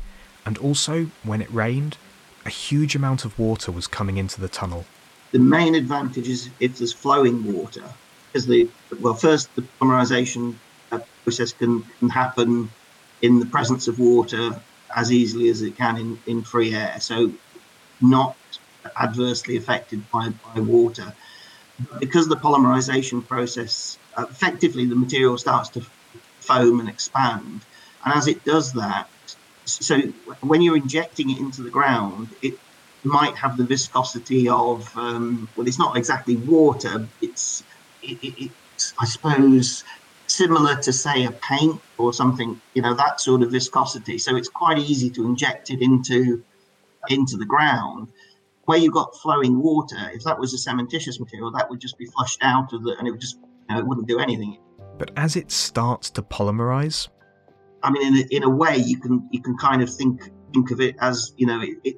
and 0.45 0.57
also, 0.57 1.09
when 1.23 1.41
it 1.41 1.51
rained, 1.51 1.97
a 2.45 2.49
huge 2.49 2.95
amount 2.95 3.25
of 3.25 3.37
water 3.39 3.71
was 3.71 3.87
coming 3.87 4.17
into 4.17 4.39
the 4.39 4.47
tunnel. 4.47 4.85
The 5.31 5.39
main 5.39 5.75
advantage 5.75 6.29
is 6.29 6.49
if 6.59 6.77
there's 6.77 6.93
flowing 6.93 7.53
water, 7.53 7.83
because 8.35 8.47
the 8.47 8.67
well, 8.99 9.13
first 9.13 9.55
the 9.55 9.61
polymerization 9.79 10.55
uh, 10.91 10.99
process 11.23 11.53
can, 11.53 11.81
can 11.99 12.09
happen 12.09 12.69
in 13.21 13.39
the 13.39 13.45
presence 13.45 13.87
of 13.87 13.97
water 13.97 14.49
as 14.93 15.09
easily 15.09 15.47
as 15.47 15.61
it 15.61 15.77
can 15.77 15.95
in, 15.97 16.19
in 16.27 16.43
free 16.43 16.75
air, 16.75 16.99
so 16.99 17.31
not 18.01 18.35
adversely 18.99 19.55
affected 19.55 20.03
by, 20.11 20.33
by 20.53 20.59
water. 20.59 21.13
Because 22.01 22.27
the 22.27 22.35
polymerization 22.35 23.25
process, 23.25 23.97
uh, 24.17 24.25
effectively 24.29 24.85
the 24.85 24.95
material 24.95 25.37
starts 25.37 25.69
to 25.69 25.85
foam 26.39 26.81
and 26.81 26.89
expand. 26.89 27.61
And 28.03 28.13
as 28.13 28.27
it 28.27 28.43
does 28.43 28.73
that, 28.73 29.07
so 29.63 29.97
when 30.41 30.61
you're 30.61 30.75
injecting 30.75 31.29
it 31.29 31.39
into 31.39 31.63
the 31.63 31.69
ground, 31.69 32.27
it 32.41 32.59
might 33.03 33.35
have 33.35 33.55
the 33.55 33.63
viscosity 33.63 34.49
of, 34.49 34.95
um, 34.97 35.47
well, 35.55 35.67
it's 35.67 35.79
not 35.79 35.95
exactly 35.95 36.35
water, 36.35 37.07
it's, 37.21 37.63
it, 38.11 38.27
it, 38.27 38.51
it's, 38.73 38.93
I 38.99 39.05
suppose, 39.05 39.83
similar 40.27 40.75
to 40.75 40.91
say 40.91 41.25
a 41.25 41.31
paint 41.31 41.79
or 41.97 42.11
something 42.11 42.59
you 42.73 42.81
know 42.81 42.93
that 42.93 43.19
sort 43.19 43.41
of 43.41 43.51
viscosity. 43.51 44.17
So 44.17 44.35
it's 44.35 44.49
quite 44.49 44.77
easy 44.77 45.09
to 45.11 45.25
inject 45.25 45.69
it 45.69 45.81
into 45.81 46.43
into 47.09 47.37
the 47.37 47.45
ground. 47.45 48.09
Where 48.65 48.79
you've 48.79 48.93
got 48.93 49.15
flowing 49.17 49.61
water 49.61 50.09
if 50.13 50.23
that 50.23 50.39
was 50.39 50.53
a 50.53 50.69
cementitious 50.69 51.19
material 51.19 51.51
that 51.51 51.69
would 51.69 51.79
just 51.79 51.97
be 51.97 52.07
flushed 52.07 52.39
out 52.41 52.73
of 52.73 52.83
the 52.83 52.95
and 52.97 53.07
it 53.07 53.11
would 53.11 53.21
just 53.21 53.37
you 53.37 53.75
know, 53.75 53.79
it 53.79 53.87
wouldn't 53.87 54.07
do 54.07 54.19
anything. 54.19 54.57
But 54.97 55.11
as 55.15 55.35
it 55.35 55.51
starts 55.51 56.09
to 56.11 56.21
polymerize? 56.21 57.09
I 57.83 57.91
mean 57.91 58.07
in 58.07 58.23
a, 58.23 58.35
in 58.37 58.43
a 58.43 58.49
way 58.49 58.77
you 58.77 58.99
can 58.99 59.27
you 59.31 59.41
can 59.41 59.57
kind 59.57 59.81
of 59.83 59.93
think 59.93 60.31
think 60.53 60.71
of 60.71 60.81
it 60.81 60.95
as 60.99 61.33
you 61.37 61.45
know 61.45 61.61
it, 61.61 61.77
it 61.83 61.97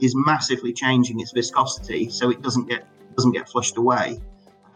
is 0.00 0.14
massively 0.14 0.72
changing 0.72 1.20
its 1.20 1.32
viscosity 1.32 2.10
so 2.10 2.30
it 2.30 2.42
doesn't 2.42 2.68
get 2.68 2.86
doesn't 3.16 3.32
get 3.32 3.48
flushed 3.48 3.76
away 3.76 4.20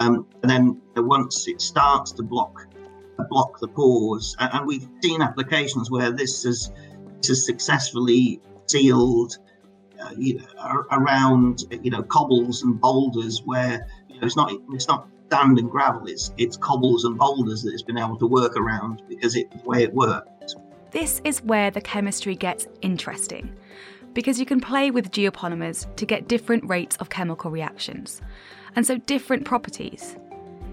um, 0.01 0.27
and 0.43 0.51
then 0.51 0.81
once 0.97 1.49
it 1.49 1.61
starts 1.61 2.13
to 2.13 2.23
block 2.23 2.69
block 3.25 3.59
the 3.61 3.69
pores. 3.69 4.37
And 4.39 4.67
we've 4.67 4.87
seen 5.03 5.23
applications 5.23 5.91
where 5.91 6.11
this 6.11 6.45
has, 6.45 6.71
this 7.19 7.29
has 7.29 7.45
successfully 7.45 8.41
sealed 8.67 9.39
uh, 10.03 10.11
you 10.17 10.35
know, 10.39 10.85
around 10.93 11.65
you 11.83 11.91
know 11.91 12.03
cobbles 12.05 12.63
and 12.63 12.81
boulders 12.81 13.43
where 13.45 13.89
you 14.09 14.21
know 14.21 14.27
it's 14.27 14.37
not 14.37 14.53
it's 14.71 14.87
not 14.87 15.09
sand 15.31 15.59
and 15.59 15.69
gravel 15.71 16.07
it's 16.07 16.33
it's 16.39 16.57
cobbles 16.57 17.05
and 17.05 17.19
boulders 17.19 17.63
that 17.63 17.73
it's 17.73 17.83
been 17.83 17.99
able 17.99 18.17
to 18.17 18.27
work 18.27 18.57
around 18.57 19.03
because 19.09 19.35
it's 19.35 19.53
the 19.57 19.69
way 19.69 19.83
it 19.83 19.93
works. 19.93 20.55
This 20.93 21.21
is 21.25 21.43
where 21.43 21.71
the 21.71 21.81
chemistry 21.81 22.37
gets 22.37 22.69
interesting 22.81 23.53
because 24.15 24.39
you 24.39 24.47
can 24.47 24.61
play 24.61 24.91
with 24.91 25.11
geopolymers 25.11 25.95
to 25.97 26.07
get 26.07 26.29
different 26.29 26.65
rates 26.69 26.97
of 26.97 27.11
chemical 27.11 27.51
reactions 27.51 28.23
and 28.77 28.87
so 28.87 28.99
different 28.99 29.45
properties. 29.45 30.17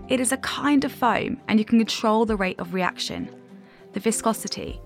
It 0.08 0.20
is 0.20 0.32
a 0.32 0.38
kind 0.38 0.84
of 0.86 0.92
foam, 0.92 1.42
and 1.48 1.60
you 1.60 1.66
can 1.66 1.80
control 1.80 2.26
the 2.26 2.36
rate 2.36 2.60
of 2.60 2.74
reaction, 2.74 3.30
the 3.94 4.00
viscosity, 4.00 4.80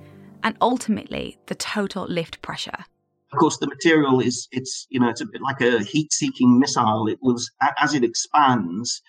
and 0.43 0.55
ultimately 0.61 1.37
the 1.47 1.55
total 1.55 2.05
lift 2.05 2.41
pressure. 2.41 2.85
Of 3.31 3.39
course, 3.39 3.57
the 3.57 3.67
material 3.67 4.19
is 4.19 4.47
it's 4.51 4.87
you 4.89 4.99
know 4.99 5.09
it's 5.09 5.21
a 5.21 5.25
bit 5.25 5.41
like 5.41 5.61
a 5.61 5.83
heat-seeking 5.83 6.59
missile. 6.59 7.07
It 7.07 7.19
was 7.21 7.51
as 7.79 7.93
it 7.93 8.03
expands, 8.03 9.01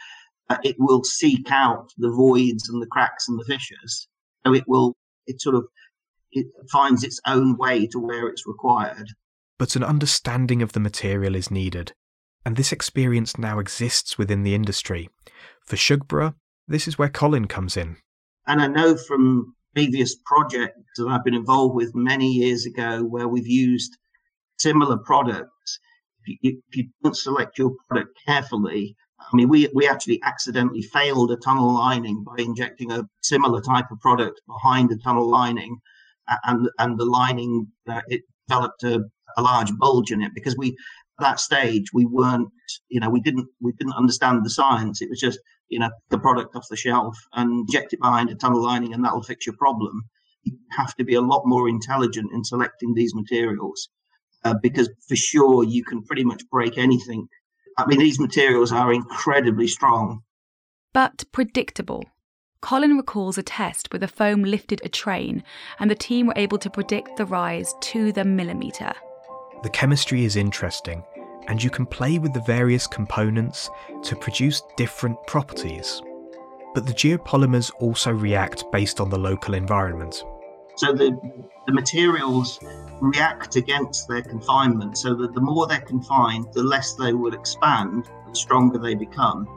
uh, 0.51 0.59
it 0.63 0.77
will 0.79 1.05
seek 1.05 1.51
out 1.51 1.91
the 1.97 2.11
voids 2.11 2.69
and 2.69 2.83
the 2.83 2.87
cracks 2.87 3.29
and 3.29 3.39
the 3.39 3.45
fissures. 3.45 4.09
So 4.45 4.53
it 4.53 4.65
will 4.67 4.97
it 5.27 5.41
sort 5.41 5.55
of 5.55 5.65
it 6.33 6.47
finds 6.71 7.03
its 7.03 7.21
own 7.27 7.57
way 7.57 7.87
to 7.87 7.99
where 7.99 8.29
it's 8.29 8.47
required. 8.47 9.07
But 9.59 9.77
an 9.77 9.85
understanding 9.85 10.63
of 10.63 10.73
the 10.73 10.81
material 10.81 11.35
is 11.35 11.51
needed, 11.51 11.93
and 12.45 12.57
this 12.57 12.73
experience 12.73 13.39
now 13.39 13.59
exists 13.59 14.17
within 14.19 14.43
the 14.43 14.55
industry 14.55 15.09
for 15.71 15.77
Shugborough, 15.77 16.35
this 16.67 16.89
is 16.89 16.99
where 16.99 17.09
Colin 17.09 17.47
comes 17.47 17.77
in. 17.77 17.97
And 18.47 18.61
I 18.61 18.67
know 18.67 18.97
from 18.97 19.55
previous 19.75 20.17
projects 20.27 20.81
that 20.97 21.07
I've 21.07 21.25
been 21.25 21.35
involved 21.35 21.77
with 21.77 21.93
many 21.95 22.29
years 22.29 22.67
ago 22.67 23.05
where 23.05 23.29
we've 23.29 23.47
used 23.47 23.97
similar 24.59 24.99
products. 24.99 25.79
If 26.27 26.39
you, 26.43 26.63
if 26.69 26.77
you 26.77 26.89
don't 27.03 27.17
select 27.17 27.59
your 27.59 27.73
product 27.89 28.19
carefully, 28.27 28.97
I 29.21 29.37
mean, 29.37 29.49
we, 29.49 29.69
we 29.75 29.87
actually 29.87 30.21
accidentally 30.25 30.83
failed 30.83 31.31
a 31.31 31.37
tunnel 31.37 31.75
lining 31.75 32.25
by 32.25 32.43
injecting 32.43 32.91
a 32.91 33.09
similar 33.23 33.61
type 33.61 33.91
of 33.91 34.01
product 34.01 34.41
behind 34.47 34.91
the 34.91 34.97
tunnel 34.97 35.31
lining, 35.31 35.79
and 36.45 36.69
and 36.79 36.99
the 36.99 37.05
lining 37.05 37.69
uh, 37.89 38.01
it 38.09 38.23
developed 38.49 38.83
a, 38.83 39.05
a 39.37 39.43
large 39.43 39.77
bulge 39.77 40.11
in 40.11 40.23
it 40.23 40.33
because 40.35 40.57
we 40.57 40.77
that 41.21 41.41
stage 41.41 41.93
we 41.93 42.07
weren't 42.07 42.49
you 42.89 43.01
know 43.01 43.11
we 43.11 43.21
didn't 43.21 43.49
we 43.61 43.73
didn't 43.73 43.95
understand 43.95 44.45
the 44.45 44.51
science. 44.51 45.01
It 45.03 45.09
was 45.09 45.21
just 45.21 45.39
you 45.69 45.79
know 45.79 45.91
the 46.11 46.19
product 46.19 46.57
off 46.57 46.69
the 46.69 46.77
shelf 46.77 47.17
and 47.33 47.61
inject 47.61 47.93
it 47.93 48.01
behind 48.01 48.31
a 48.31 48.35
tunnel 48.35 48.63
lining 48.63 48.93
and 48.93 49.05
that'll 49.05 49.23
fix 49.23 49.47
your 49.47 49.57
problem. 49.57 50.05
You 50.43 50.57
have 50.71 50.95
to 50.97 51.05
be 51.05 51.15
a 51.15 51.21
lot 51.21 51.43
more 51.45 51.69
intelligent 51.69 52.33
in 52.33 52.45
selecting 52.45 52.95
these 52.95 53.15
materials 53.15 53.89
uh, 54.45 54.55
because 54.63 54.89
for 55.09 55.17
sure 55.17 55.65
you 55.65 55.85
can 55.85 56.03
pretty 56.03 56.25
much 56.25 56.43
break 56.51 56.79
anything. 56.79 57.29
I 57.79 57.87
mean 57.87 57.99
these 57.99 58.21
materials 58.21 58.73
are 58.73 58.93
incredibly 58.93 59.69
strong. 59.69 60.23
But 60.93 61.25
predictable. 61.33 62.05
Colin 62.61 62.97
recalls 62.97 63.39
a 63.39 63.43
test 63.43 63.91
where 63.91 64.01
the 64.01 64.09
foam 64.09 64.43
lifted 64.43 64.83
a 64.85 64.89
train 64.89 65.43
and 65.79 65.91
the 65.91 65.95
team 65.95 66.27
were 66.27 66.35
able 66.37 66.59
to 66.59 66.69
predict 66.69 67.17
the 67.17 67.25
rise 67.25 67.75
to 67.81 68.13
the 68.13 68.25
millimetre. 68.25 68.93
The 69.63 69.71
chemistry 69.71 70.25
is 70.25 70.37
interesting, 70.37 71.03
and 71.51 71.61
you 71.61 71.69
can 71.69 71.85
play 71.85 72.19
with 72.19 72.33
the 72.33 72.41
various 72.43 72.87
components 72.87 73.69
to 74.05 74.15
produce 74.15 74.63
different 74.77 75.19
properties. 75.27 76.01
But 76.75 76.87
the 76.87 76.93
geopolymers 76.93 77.73
also 77.81 78.13
react 78.13 78.65
based 78.71 79.01
on 79.01 79.11
the 79.11 79.19
local 79.19 79.55
environment. 79.55 80.23
So 80.77 80.93
the, 80.93 81.11
the 81.67 81.73
materials 81.73 82.61
react 83.01 83.57
against 83.57 84.07
their 84.07 84.23
confinement, 84.23 84.97
so 84.97 85.15
that 85.17 85.35
the 85.35 85.41
more 85.41 85.67
they're 85.67 85.81
confined, 85.81 86.47
the 86.53 86.63
less 86.63 86.95
they 86.95 87.13
will 87.15 87.35
expand, 87.35 88.09
the 88.29 88.35
stronger 88.37 88.79
they 88.79 88.95
become. 88.95 89.49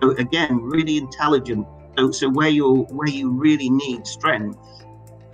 So 0.00 0.10
again, 0.12 0.62
really 0.62 0.96
intelligent. 0.96 1.66
So, 1.98 2.12
so 2.12 2.30
where 2.30 2.48
you 2.48 2.84
where 2.90 3.08
you 3.08 3.30
really 3.30 3.68
need 3.68 4.06
strength 4.06 4.58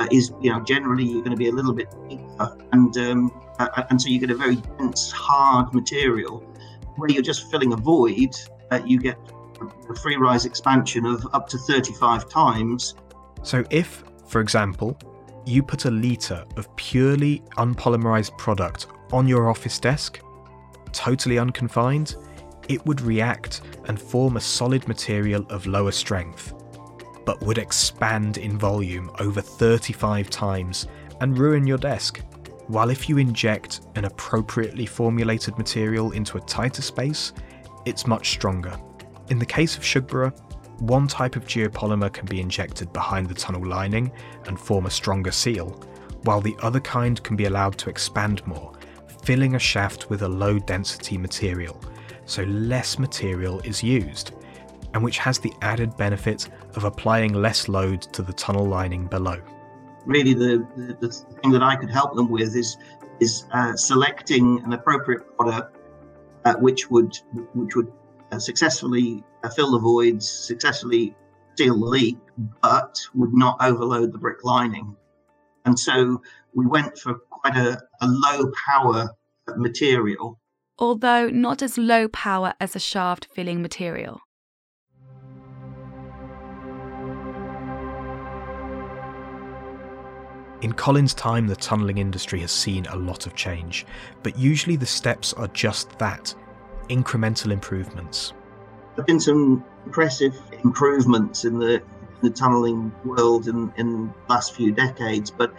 uh, 0.01 0.09
is, 0.11 0.33
you 0.40 0.51
know, 0.51 0.61
generally 0.61 1.05
you're 1.05 1.23
going 1.23 1.37
to 1.37 1.37
be 1.37 1.49
a 1.49 1.53
little 1.53 1.75
bit 1.75 1.88
weaker 2.09 2.57
and 2.73 2.97
um, 2.97 3.31
uh, 3.59 3.85
and 3.90 4.01
so 4.01 4.09
you 4.09 4.18
get 4.18 4.31
a 4.31 4.35
very 4.35 4.57
dense, 4.79 5.11
hard 5.11 5.75
material. 5.75 6.40
Where 6.97 7.11
you're 7.11 7.23
just 7.23 7.51
filling 7.51 7.73
a 7.73 7.77
void, 7.77 8.35
uh, 8.71 8.81
you 8.85 8.99
get 9.01 9.18
a 9.88 9.94
free 9.94 10.16
rise 10.16 10.44
expansion 10.44 11.07
of 11.07 11.27
up 11.33 11.49
to 11.49 11.59
35 11.59 12.29
times. 12.29 12.94
So, 13.42 13.64
if, 13.71 14.05
for 14.27 14.40
example, 14.40 14.97
you 15.47 15.62
put 15.62 15.85
a 15.85 15.90
litre 15.90 16.44
of 16.57 16.75
purely 16.77 17.42
unpolymerized 17.57 18.37
product 18.37 18.87
on 19.12 19.27
your 19.27 19.49
office 19.49 19.79
desk, 19.79 20.21
totally 20.92 21.38
unconfined, 21.38 22.16
it 22.68 22.85
would 22.85 23.01
react 23.01 23.62
and 23.87 24.01
form 24.01 24.37
a 24.37 24.40
solid 24.40 24.87
material 24.87 25.47
of 25.49 25.66
lower 25.66 25.92
strength, 25.92 26.53
but 27.25 27.40
would 27.42 27.59
expand 27.59 28.38
in 28.38 28.59
volume 28.59 29.11
over 29.21 29.40
35 29.40 30.29
times 30.31 30.87
and 31.21 31.38
ruin 31.38 31.66
your 31.66 31.79
desk. 31.79 32.21
While 32.69 32.91
if 32.91 33.09
you 33.09 33.17
inject 33.17 33.81
an 33.95 34.05
appropriately 34.05 34.85
formulated 34.85 35.57
material 35.57 36.13
into 36.13 36.37
a 36.37 36.43
tighter 36.43 36.83
space, 36.83 37.33
it's 37.87 38.07
much 38.07 38.29
stronger. 38.33 38.79
In 39.31 39.39
the 39.39 39.47
case 39.47 39.75
of 39.79 39.83
Shugborough, 39.83 40.39
one 40.81 41.09
type 41.09 41.35
of 41.35 41.47
geopolymer 41.47 42.13
can 42.13 42.27
be 42.27 42.43
injected 42.43 42.93
behind 42.93 43.27
the 43.27 43.35
tunnel 43.35 43.67
lining 43.67 44.13
and 44.47 44.61
form 44.61 44.85
a 44.85 44.91
stronger 44.91 45.33
seal, 45.33 45.83
while 46.25 46.43
the 46.43 46.57
other 46.61 46.79
kind 46.81 47.23
can 47.23 47.37
be 47.37 47.47
allowed 47.47 47.79
to 47.79 47.89
expand 47.89 48.47
more, 48.47 48.75
filling 49.23 49.55
a 49.55 49.59
shaft 49.59 50.11
with 50.11 50.21
a 50.21 50.29
low 50.29 50.59
density 50.59 51.17
material, 51.17 51.81
so 52.27 52.43
less 52.43 52.99
material 52.99 53.61
is 53.61 53.83
used, 53.83 54.33
and 54.93 55.03
which 55.03 55.17
has 55.17 55.39
the 55.39 55.55
added 55.63 55.97
benefit 55.97 56.51
of 56.75 56.85
applying 56.85 57.33
less 57.33 57.67
load 57.67 58.03
to 58.03 58.21
the 58.21 58.33
tunnel 58.35 58.67
lining 58.67 59.07
below 59.07 59.41
really 60.09 60.35
the, 60.35 60.66
the, 60.75 60.97
the, 61.01 61.09
thing 61.11 61.53
that 61.53 61.62
I 61.62 61.77
could 61.77 61.90
help 61.90 62.16
them 62.16 62.29
with 62.31 62.57
is 62.57 62.77
is 63.21 63.44
uh, 63.53 63.77
selecting 63.77 64.62
an 64.64 64.73
appropriate 64.73 65.37
product 65.37 65.77
uh, 66.44 66.55
which 66.55 66.90
would 66.90 67.16
which 67.55 67.77
would 67.77 67.92
uh, 68.33 68.38
successfully 68.38 69.23
uh, 69.44 69.51
fill 69.51 69.73
the 69.73 69.79
voids, 69.79 70.29
successfully 70.29 71.14
seal 71.57 71.79
the 71.79 71.87
leak, 71.87 72.18
but 72.62 72.99
would 73.14 73.35
not 73.35 73.57
overload 73.61 74.12
the 74.12 74.18
brick 74.18 74.44
lining. 74.44 74.97
And 75.64 75.79
so 75.79 76.23
we 76.55 76.66
went 76.66 76.99
for 76.99 77.14
quite 77.31 77.57
a, 77.57 77.79
a 78.01 78.07
low 78.07 78.51
power 78.66 79.11
material. 79.57 80.40
Although 80.79 81.29
not 81.29 81.61
as 81.62 81.77
low 81.77 82.09
power 82.09 82.55
as 82.61 82.77
a 82.77 82.81
shaft 82.81 83.29
filling 83.35 83.61
material. 83.61 84.21
In 90.61 90.73
Colin's 90.73 91.14
time, 91.14 91.47
the 91.47 91.55
tunnelling 91.55 91.99
industry 91.99 92.40
has 92.40 92.51
seen 92.51 92.87
a 92.87 92.97
lot 92.97 93.27
of 93.27 93.37
change, 93.37 93.87
but 94.25 94.37
usually 94.37 94.75
the 94.75 94.87
steps 94.87 95.33
are 95.35 95.47
just 95.49 95.97
that 96.01 96.35
incremental 96.88 97.53
improvements. 97.53 98.33
There 98.97 99.03
have 99.03 99.07
been 99.07 99.21
some 99.21 99.64
impressive 99.87 100.35
improvements 100.64 101.44
in 101.44 101.61
the, 101.61 101.81
the 102.23 102.31
tunnelling 102.31 102.92
world 103.05 103.47
in, 103.47 103.73
in 103.77 104.07
the 104.09 104.12
last 104.29 104.55
few 104.55 104.73
decades, 104.73 105.31
but 105.31 105.55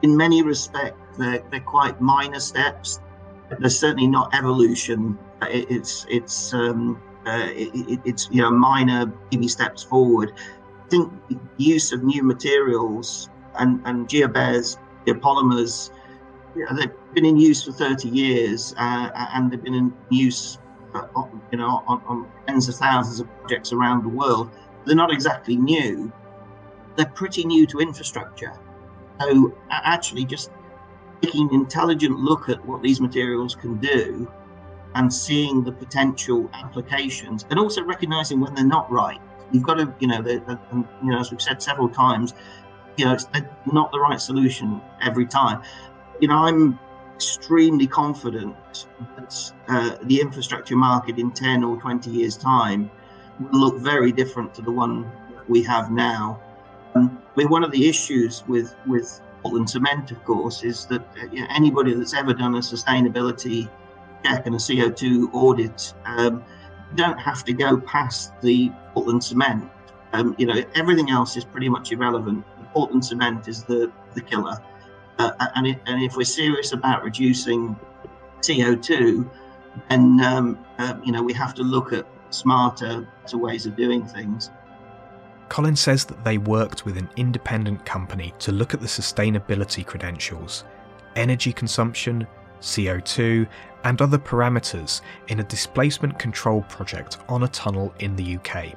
in 0.00 0.16
many 0.16 0.42
respects, 0.42 0.96
they're, 1.18 1.42
they're 1.50 1.60
quite 1.60 2.00
minor 2.00 2.40
steps. 2.40 3.00
They're 3.58 3.68
certainly 3.68 4.06
not 4.06 4.34
evolution. 4.34 5.18
It's 5.42 6.06
it's 6.08 6.54
um, 6.54 7.02
uh, 7.26 7.48
it, 7.50 8.00
it's 8.06 8.30
you 8.32 8.40
know 8.40 8.50
minor 8.50 9.06
baby 9.30 9.48
steps 9.48 9.82
forward. 9.82 10.32
I 10.86 10.88
think 10.88 11.12
the 11.28 11.38
use 11.58 11.92
of 11.92 12.02
new 12.02 12.22
materials 12.22 13.28
and 13.58 13.80
and 13.84 14.08
GeoBear's 14.08 14.78
geopolymers, 15.06 15.90
you 16.54 16.64
know, 16.64 16.76
they've 16.76 17.14
been 17.14 17.24
in 17.24 17.36
use 17.36 17.64
for 17.64 17.72
30 17.72 18.08
years, 18.08 18.74
uh, 18.78 19.10
and 19.34 19.50
they've 19.50 19.62
been 19.62 19.74
in 19.74 19.94
use, 20.10 20.58
uh, 20.94 21.06
you 21.50 21.58
know, 21.58 21.82
on, 21.86 22.02
on 22.06 22.30
tens 22.46 22.68
of 22.68 22.76
thousands 22.76 23.20
of 23.20 23.28
projects 23.40 23.72
around 23.72 24.04
the 24.04 24.08
world. 24.08 24.50
They're 24.84 24.96
not 24.96 25.12
exactly 25.12 25.56
new. 25.56 26.12
They're 26.96 27.06
pretty 27.06 27.44
new 27.44 27.66
to 27.68 27.78
infrastructure. 27.78 28.52
So 29.20 29.56
actually, 29.70 30.24
just 30.24 30.50
taking 31.22 31.48
an 31.48 31.54
intelligent 31.54 32.18
look 32.18 32.48
at 32.48 32.64
what 32.66 32.82
these 32.82 33.00
materials 33.00 33.54
can 33.54 33.78
do 33.78 34.30
and 34.94 35.12
seeing 35.12 35.62
the 35.62 35.72
potential 35.72 36.50
applications 36.52 37.46
and 37.50 37.58
also 37.58 37.82
recognizing 37.82 38.40
when 38.40 38.54
they're 38.54 38.64
not 38.64 38.90
right. 38.90 39.20
You've 39.52 39.62
got 39.62 39.74
to, 39.74 39.94
you 40.00 40.08
know, 40.08 40.16
and, 40.16 40.86
you 41.02 41.10
know, 41.10 41.20
as 41.20 41.30
we've 41.30 41.40
said 41.40 41.62
several 41.62 41.88
times, 41.88 42.34
you 42.96 43.04
know, 43.04 43.12
it's 43.12 43.26
not 43.72 43.90
the 43.92 44.00
right 44.00 44.20
solution 44.20 44.80
every 45.00 45.26
time. 45.26 45.62
You 46.20 46.28
know, 46.28 46.38
I'm 46.38 46.78
extremely 47.14 47.86
confident 47.86 48.56
that 49.16 49.52
uh, 49.68 49.96
the 50.02 50.20
infrastructure 50.20 50.76
market 50.76 51.18
in 51.18 51.30
10 51.30 51.64
or 51.64 51.80
20 51.80 52.10
years' 52.10 52.36
time 52.36 52.90
will 53.38 53.60
look 53.60 53.78
very 53.78 54.12
different 54.12 54.54
to 54.54 54.62
the 54.62 54.70
one 54.70 55.10
we 55.48 55.62
have 55.62 55.90
now. 55.90 56.40
Um, 56.94 57.22
one 57.34 57.64
of 57.64 57.70
the 57.70 57.88
issues 57.88 58.44
with 58.46 58.74
with 58.86 59.20
Portland 59.42 59.70
Cement, 59.70 60.10
of 60.10 60.22
course, 60.24 60.62
is 60.62 60.86
that 60.86 61.00
uh, 61.00 61.26
you 61.32 61.40
know, 61.40 61.46
anybody 61.50 61.94
that's 61.94 62.14
ever 62.14 62.34
done 62.34 62.54
a 62.54 62.58
sustainability 62.58 63.68
check 64.24 64.46
and 64.46 64.54
a 64.54 64.58
CO2 64.58 65.32
audit 65.32 65.94
um, 66.04 66.44
don't 66.94 67.18
have 67.18 67.44
to 67.44 67.52
go 67.52 67.78
past 67.78 68.32
the 68.40 68.70
Portland 68.94 69.24
Cement. 69.24 69.70
Um, 70.12 70.34
you 70.38 70.46
know, 70.46 70.62
everything 70.74 71.10
else 71.10 71.36
is 71.36 71.44
pretty 71.44 71.68
much 71.68 71.90
irrelevant. 71.90 72.44
Portland 72.72 73.04
Cement 73.04 73.48
is 73.48 73.64
the 73.64 73.92
the 74.14 74.20
killer, 74.20 74.58
uh, 75.18 75.32
and 75.56 75.66
it, 75.66 75.80
and 75.86 76.02
if 76.02 76.16
we're 76.16 76.24
serious 76.24 76.72
about 76.72 77.02
reducing 77.02 77.76
CO2, 78.40 79.28
then 79.88 80.20
um, 80.20 80.58
uh, 80.78 80.94
you 81.04 81.12
know 81.12 81.22
we 81.22 81.32
have 81.32 81.54
to 81.54 81.62
look 81.62 81.92
at 81.92 82.06
smarter, 82.30 83.06
ways 83.34 83.66
of 83.66 83.76
doing 83.76 84.04
things. 84.04 84.50
Colin 85.48 85.76
says 85.76 86.04
that 86.06 86.24
they 86.24 86.38
worked 86.38 86.86
with 86.86 86.96
an 86.96 87.08
independent 87.16 87.84
company 87.84 88.32
to 88.38 88.52
look 88.52 88.72
at 88.72 88.80
the 88.80 88.86
sustainability 88.86 89.84
credentials, 89.84 90.64
energy 91.14 91.52
consumption, 91.52 92.26
CO2, 92.62 93.46
and 93.84 94.00
other 94.00 94.18
parameters 94.18 95.02
in 95.28 95.40
a 95.40 95.44
displacement 95.44 96.18
control 96.18 96.62
project 96.68 97.18
on 97.28 97.42
a 97.42 97.48
tunnel 97.48 97.92
in 97.98 98.16
the 98.16 98.36
UK, 98.36 98.74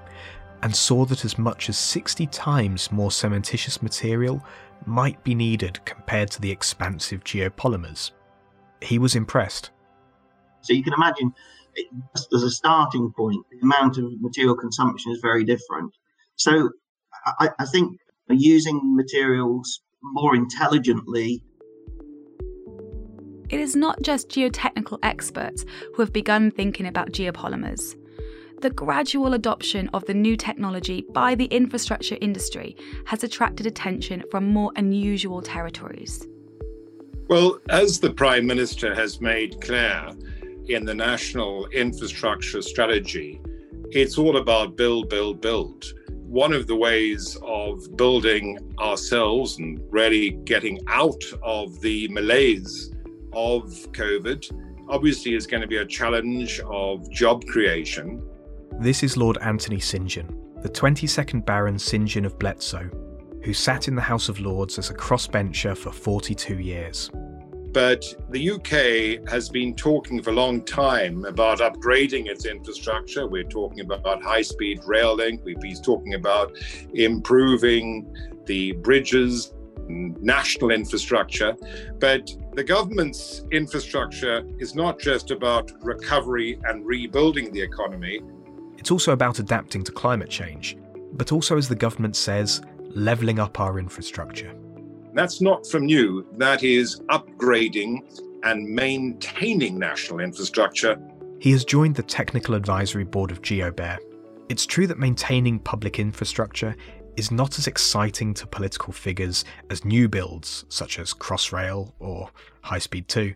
and 0.62 0.76
saw 0.76 1.06
that 1.06 1.26
as 1.26 1.38
much 1.38 1.70
as 1.70 1.78
60 1.78 2.28
times 2.28 2.92
more 2.92 3.10
cementitious 3.10 3.82
material 3.82 4.44
might 4.86 5.24
be 5.24 5.36
needed 5.36 5.84
compared 5.86 6.32
to 6.32 6.42
the 6.42 6.52
expansive 6.52 7.24
geopolymers. 7.24 8.12
He 8.82 9.00
was 9.00 9.16
impressed. 9.16 9.72
So 10.62 10.74
you 10.74 10.84
can 10.84 10.94
imagine, 10.94 11.34
just 12.16 12.34
as 12.34 12.44
a 12.44 12.50
starting 12.50 13.12
point, 13.16 13.46
the 13.52 13.60
amount 13.60 13.98
of 13.98 14.06
material 14.20 14.56
consumption 14.56 15.12
is 15.12 15.20
very 15.22 15.44
different. 15.44 15.92
So 16.36 16.72
I, 17.40 17.50
I 17.60 17.66
think 17.66 18.00
using 18.30 18.96
materials 18.96 19.82
more 20.02 20.36
intelligently. 20.36 21.44
It 23.50 23.60
is 23.60 23.76
not 23.76 24.02
just 24.02 24.30
geotechnical 24.30 25.00
experts 25.04 25.66
who 25.94 26.02
have 26.02 26.12
begun 26.12 26.52
thinking 26.52 26.88
about 26.88 27.12
geopolymers. 27.12 27.96
The 28.62 28.70
gradual 28.70 29.34
adoption 29.34 29.90
of 29.94 30.06
the 30.06 30.14
new 30.14 30.36
technology 30.38 31.06
by 31.14 31.36
the 31.36 31.46
infrastructure 31.46 32.18
industry 32.22 32.76
has 33.06 33.24
attracted 33.24 33.66
attention 33.66 34.24
from 34.32 34.48
more 34.48 34.72
unusual 34.76 35.42
territories. 35.42 36.28
Well, 37.28 37.60
as 37.70 38.00
the 38.00 38.14
Prime 38.14 38.46
Minister 38.46 38.96
has 38.96 39.22
made 39.22 39.62
clear 39.62 40.10
in 40.68 40.86
the 40.86 40.94
National 40.94 41.68
Infrastructure 41.68 42.62
Strategy, 42.62 43.42
it's 43.92 44.18
all 44.18 44.38
about 44.38 44.78
build, 44.78 45.10
build, 45.10 45.42
build 45.42 45.86
one 46.28 46.54
of 46.54 46.68
the 46.68 46.76
ways 46.76 47.38
of 47.44 47.96
building 47.96 48.60
ourselves 48.80 49.58
and 49.58 49.80
really 49.90 50.32
getting 50.44 50.80
out 50.88 51.24
of 51.44 51.80
the 51.82 52.08
malaise 52.10 52.92
of 53.32 53.64
COVID 53.92 54.52
obviously 54.90 55.36
is 55.36 55.48
going 55.48 55.62
to 55.62 55.68
be 55.68 55.78
a 55.78 55.86
challenge 55.86 56.60
of 56.62 57.10
job 57.12 57.46
creation. 57.46 58.22
This 58.80 59.04
is 59.04 59.16
Lord 59.16 59.38
Anthony 59.42 59.80
St. 59.80 60.06
John, 60.06 60.28
the 60.62 60.68
22nd 60.68 61.46
Baron 61.46 61.80
St. 61.80 62.06
John 62.10 62.26
of 62.26 62.38
Bletsoe, 62.38 62.92
who 63.42 63.54
sat 63.54 63.88
in 63.88 63.96
the 63.96 64.02
House 64.02 64.28
of 64.28 64.42
Lords 64.42 64.78
as 64.78 64.90
a 64.90 64.94
crossbencher 64.94 65.78
for 65.78 65.94
42 65.94 66.60
years. 66.60 67.10
But 67.72 68.04
the 68.32 68.52
UK 68.52 69.30
has 69.30 69.48
been 69.48 69.76
talking 69.76 70.22
for 70.22 70.32
a 70.32 70.34
long 70.34 70.62
time 70.62 71.24
about 71.24 71.60
upgrading 71.60 72.28
its 72.28 72.46
infrastructure. 72.46 73.26
We're 73.26 73.44
talking 73.46 73.80
about 73.80 74.22
high 74.22 74.42
speed 74.42 74.82
rail 74.86 75.16
link, 75.16 75.42
we've 75.46 75.60
been 75.62 75.82
talking 75.82 76.16
about 76.16 76.58
improving 76.94 78.14
the 78.46 78.74
bridges, 78.74 79.54
national 79.88 80.72
infrastructure. 80.72 81.56
But 82.00 82.30
the 82.54 82.64
government's 82.64 83.46
infrastructure 83.52 84.44
is 84.60 84.76
not 84.76 85.00
just 85.00 85.32
about 85.32 85.72
recovery 85.82 86.60
and 86.66 86.86
rebuilding 86.86 87.54
the 87.54 87.62
economy. 87.62 88.20
It's 88.86 88.92
also 88.92 89.14
about 89.14 89.40
adapting 89.40 89.84
to 89.86 89.92
climate 89.92 90.30
change, 90.30 90.78
but 91.14 91.32
also, 91.32 91.58
as 91.58 91.68
the 91.68 91.76
government 91.76 92.16
says, 92.16 92.62
levelling 92.92 93.40
up 93.40 93.60
our 93.60 93.80
infrastructure. 93.80 94.54
That's 95.16 95.42
not 95.42 95.66
from 95.66 95.88
new, 95.88 96.24
that 96.38 96.62
is 96.62 97.02
upgrading 97.10 98.04
and 98.44 98.70
maintaining 98.70 99.80
national 99.80 100.20
infrastructure. 100.20 101.00
He 101.40 101.52
has 101.52 101.66
joined 101.66 101.96
the 101.96 102.04
Technical 102.04 102.54
Advisory 102.54 103.06
Board 103.06 103.32
of 103.32 103.42
GeoBear. 103.42 103.98
It's 104.50 104.68
true 104.68 104.86
that 104.86 105.00
maintaining 105.00 105.58
public 105.58 105.98
infrastructure 105.98 106.76
is 107.18 107.32
not 107.32 107.58
as 107.58 107.66
exciting 107.66 108.36
to 108.36 108.46
political 108.46 108.94
figures 108.94 109.46
as 109.72 109.84
new 109.84 110.08
builds 110.08 110.64
such 110.70 111.00
as 111.00 111.12
Crossrail 111.12 111.92
or 111.98 112.30
High 112.62 112.78
Speed 112.78 113.08
2. 113.08 113.34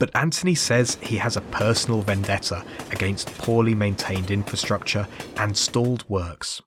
But 0.00 0.16
Anthony 0.16 0.54
says 0.54 0.96
he 1.02 1.18
has 1.18 1.36
a 1.36 1.42
personal 1.42 2.00
vendetta 2.00 2.64
against 2.90 3.28
poorly 3.36 3.74
maintained 3.74 4.30
infrastructure 4.30 5.06
and 5.36 5.56
stalled 5.56 6.08
works. 6.08 6.62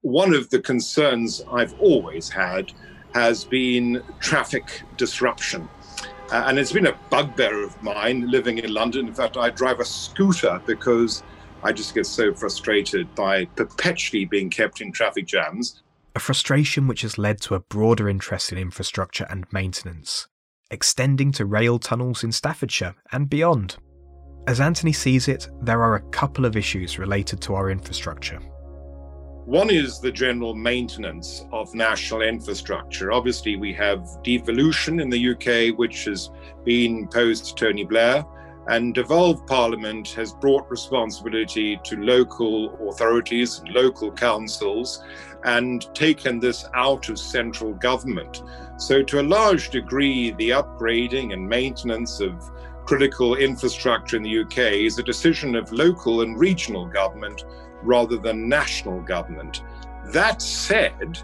One 0.00 0.34
of 0.34 0.48
the 0.48 0.58
concerns 0.58 1.42
I've 1.52 1.78
always 1.78 2.30
had 2.30 2.72
has 3.12 3.44
been 3.44 4.02
traffic 4.20 4.82
disruption. 4.96 5.68
Uh, 6.32 6.44
and 6.46 6.58
it's 6.58 6.72
been 6.72 6.86
a 6.86 6.98
bugbear 7.10 7.62
of 7.62 7.80
mine 7.82 8.30
living 8.30 8.56
in 8.56 8.72
London. 8.72 9.06
In 9.06 9.14
fact, 9.14 9.36
I 9.36 9.50
drive 9.50 9.80
a 9.80 9.84
scooter 9.84 10.60
because 10.64 11.22
I 11.62 11.72
just 11.72 11.94
get 11.94 12.06
so 12.06 12.32
frustrated 12.32 13.14
by 13.14 13.44
perpetually 13.44 14.24
being 14.24 14.48
kept 14.48 14.80
in 14.80 14.92
traffic 14.92 15.26
jams. 15.26 15.82
A 16.14 16.20
frustration 16.20 16.88
which 16.88 17.02
has 17.02 17.18
led 17.18 17.40
to 17.42 17.54
a 17.54 17.60
broader 17.60 18.08
interest 18.08 18.50
in 18.50 18.56
infrastructure 18.56 19.26
and 19.28 19.46
maintenance, 19.52 20.26
extending 20.70 21.32
to 21.32 21.46
rail 21.46 21.78
tunnels 21.78 22.24
in 22.24 22.32
Staffordshire 22.32 22.94
and 23.12 23.28
beyond. 23.28 23.76
As 24.46 24.60
Anthony 24.60 24.92
sees 24.92 25.28
it, 25.28 25.48
there 25.62 25.82
are 25.82 25.96
a 25.96 26.10
couple 26.10 26.44
of 26.44 26.56
issues 26.56 26.98
related 26.98 27.40
to 27.42 27.54
our 27.54 27.70
infrastructure. 27.70 28.40
One 29.44 29.70
is 29.70 29.98
the 30.00 30.12
general 30.12 30.54
maintenance 30.54 31.46
of 31.52 31.74
national 31.74 32.20
infrastructure. 32.20 33.12
Obviously, 33.12 33.56
we 33.56 33.72
have 33.72 34.06
devolution 34.22 35.00
in 35.00 35.08
the 35.08 35.30
UK, 35.30 35.78
which 35.78 36.04
has 36.04 36.30
been 36.64 37.08
post 37.08 37.56
Tony 37.56 37.84
Blair, 37.84 38.24
and 38.68 38.94
devolved 38.94 39.46
Parliament 39.46 40.08
has 40.10 40.34
brought 40.34 40.70
responsibility 40.70 41.80
to 41.84 41.96
local 41.96 42.90
authorities 42.90 43.60
and 43.60 43.70
local 43.70 44.12
councils 44.12 45.02
and 45.48 45.92
taken 45.94 46.38
this 46.38 46.66
out 46.74 47.08
of 47.08 47.18
central 47.18 47.72
government. 47.72 48.42
So, 48.76 49.02
to 49.02 49.20
a 49.20 49.30
large 49.38 49.70
degree, 49.70 50.32
the 50.32 50.50
upgrading 50.50 51.32
and 51.32 51.48
maintenance 51.48 52.20
of 52.20 52.34
critical 52.84 53.36
infrastructure 53.36 54.16
in 54.18 54.22
the 54.22 54.40
UK 54.40 54.58
is 54.88 54.98
a 54.98 55.02
decision 55.02 55.56
of 55.56 55.72
local 55.72 56.20
and 56.20 56.38
regional 56.38 56.86
government 56.86 57.44
rather 57.82 58.18
than 58.18 58.48
national 58.48 59.00
government. 59.00 59.62
That 60.12 60.42
said, 60.42 61.18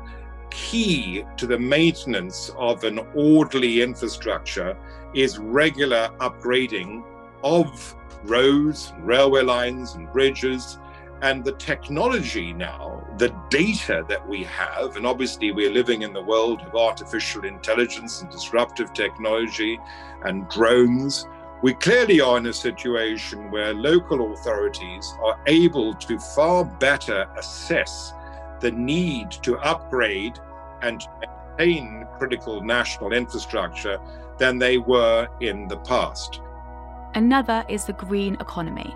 key 0.51 1.25
to 1.37 1.47
the 1.47 1.59
maintenance 1.59 2.51
of 2.57 2.85
an 2.85 3.01
orderly 3.15 3.83
infrastructure 3.83 4.75
is 5.15 5.39
regular 5.39 6.09
upgrading 6.21 7.05
of 7.43 7.95
roads, 8.25 8.95
railway 9.01 9.43
lines, 9.43 9.95
and 9.97 10.11
bridges. 10.13 10.79
And 11.21 11.45
the 11.45 11.53
technology 11.53 12.53
now, 12.55 13.04
the 13.19 13.35
data 13.49 14.05
that 14.09 14.27
we 14.29 14.43
have, 14.45 14.97
and 14.97 15.07
obviously 15.07 15.53
we're 15.53 15.71
living 15.71 16.03
in 16.03 16.13
the 16.13 16.23
world 16.23 16.61
of 16.63 16.75
artificial 16.75 17.45
intelligence 17.45 18.23
and 18.23 18.31
disruptive 18.31 18.93
technology 18.93 19.79
and 20.25 20.49
drones. 20.49 21.29
We 21.63 21.75
clearly 21.75 22.21
are 22.21 22.39
in 22.39 22.47
a 22.47 22.53
situation 22.53 23.51
where 23.51 23.73
local 23.73 24.33
authorities 24.33 25.15
are 25.23 25.39
able 25.47 25.95
to 25.95 26.19
far 26.19 26.65
better 26.65 27.29
assess 27.37 28.13
the 28.61 28.73
need 28.73 29.31
to 29.43 29.59
upgrade 29.59 30.39
and 30.83 31.03
maintain 31.59 32.07
critical 32.19 32.61
national 32.63 33.13
infrastructure 33.13 33.99
than 34.39 34.59
they 34.59 34.79
were 34.79 35.29
in 35.41 35.69
the 35.69 35.77
past. 35.79 36.41
Another 37.15 37.65
is 37.69 37.85
the 37.85 37.93
green 37.93 38.35
economy. 38.41 38.95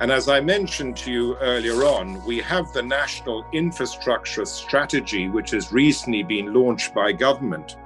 And 0.00 0.10
as 0.10 0.30
I 0.30 0.40
mentioned 0.40 0.96
to 0.98 1.12
you 1.12 1.36
earlier 1.36 1.84
on, 1.84 2.24
we 2.24 2.38
have 2.38 2.72
the 2.72 2.82
National 2.82 3.44
Infrastructure 3.52 4.46
Strategy, 4.46 5.28
which 5.28 5.50
has 5.50 5.72
recently 5.72 6.22
been 6.22 6.54
launched 6.54 6.94
by 6.94 7.12
government. 7.12 7.76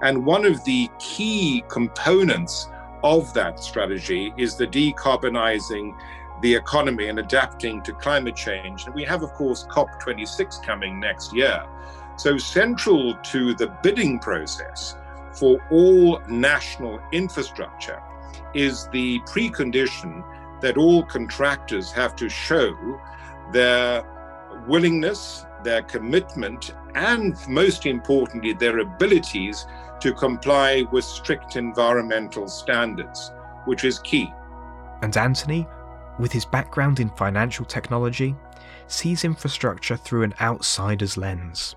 And 0.00 0.24
one 0.24 0.44
of 0.44 0.62
the 0.64 0.88
key 1.00 1.64
components 1.68 2.68
of 3.02 3.34
that 3.34 3.58
strategy 3.58 4.32
is 4.36 4.54
the 4.54 4.66
decarbonizing 4.68 5.96
the 6.40 6.54
economy 6.54 7.08
and 7.08 7.18
adapting 7.18 7.82
to 7.82 7.92
climate 7.94 8.36
change. 8.36 8.86
And 8.86 8.94
we 8.94 9.02
have, 9.02 9.24
of 9.24 9.32
course, 9.32 9.66
COP26 9.68 10.62
coming 10.62 11.00
next 11.00 11.34
year. 11.34 11.66
So, 12.16 12.38
central 12.38 13.14
to 13.14 13.54
the 13.54 13.76
bidding 13.82 14.20
process 14.20 14.94
for 15.32 15.60
all 15.72 16.20
national 16.28 17.00
infrastructure 17.10 18.00
is 18.54 18.88
the 18.92 19.18
precondition 19.20 20.22
that 20.60 20.76
all 20.76 21.02
contractors 21.02 21.92
have 21.92 22.16
to 22.16 22.28
show 22.28 23.00
their 23.52 24.04
willingness, 24.66 25.44
their 25.62 25.82
commitment, 25.82 26.74
and 26.94 27.36
most 27.48 27.86
importantly, 27.86 28.52
their 28.52 28.78
abilities 28.78 29.66
to 30.00 30.12
comply 30.12 30.82
with 30.92 31.04
strict 31.04 31.56
environmental 31.56 32.48
standards, 32.48 33.32
which 33.64 33.84
is 33.84 33.98
key. 34.00 34.30
And 35.02 35.16
Anthony, 35.16 35.66
with 36.18 36.32
his 36.32 36.44
background 36.44 37.00
in 37.00 37.10
financial 37.10 37.64
technology, 37.64 38.34
sees 38.86 39.24
infrastructure 39.24 39.96
through 39.96 40.22
an 40.22 40.34
outsider's 40.40 41.16
lens, 41.16 41.76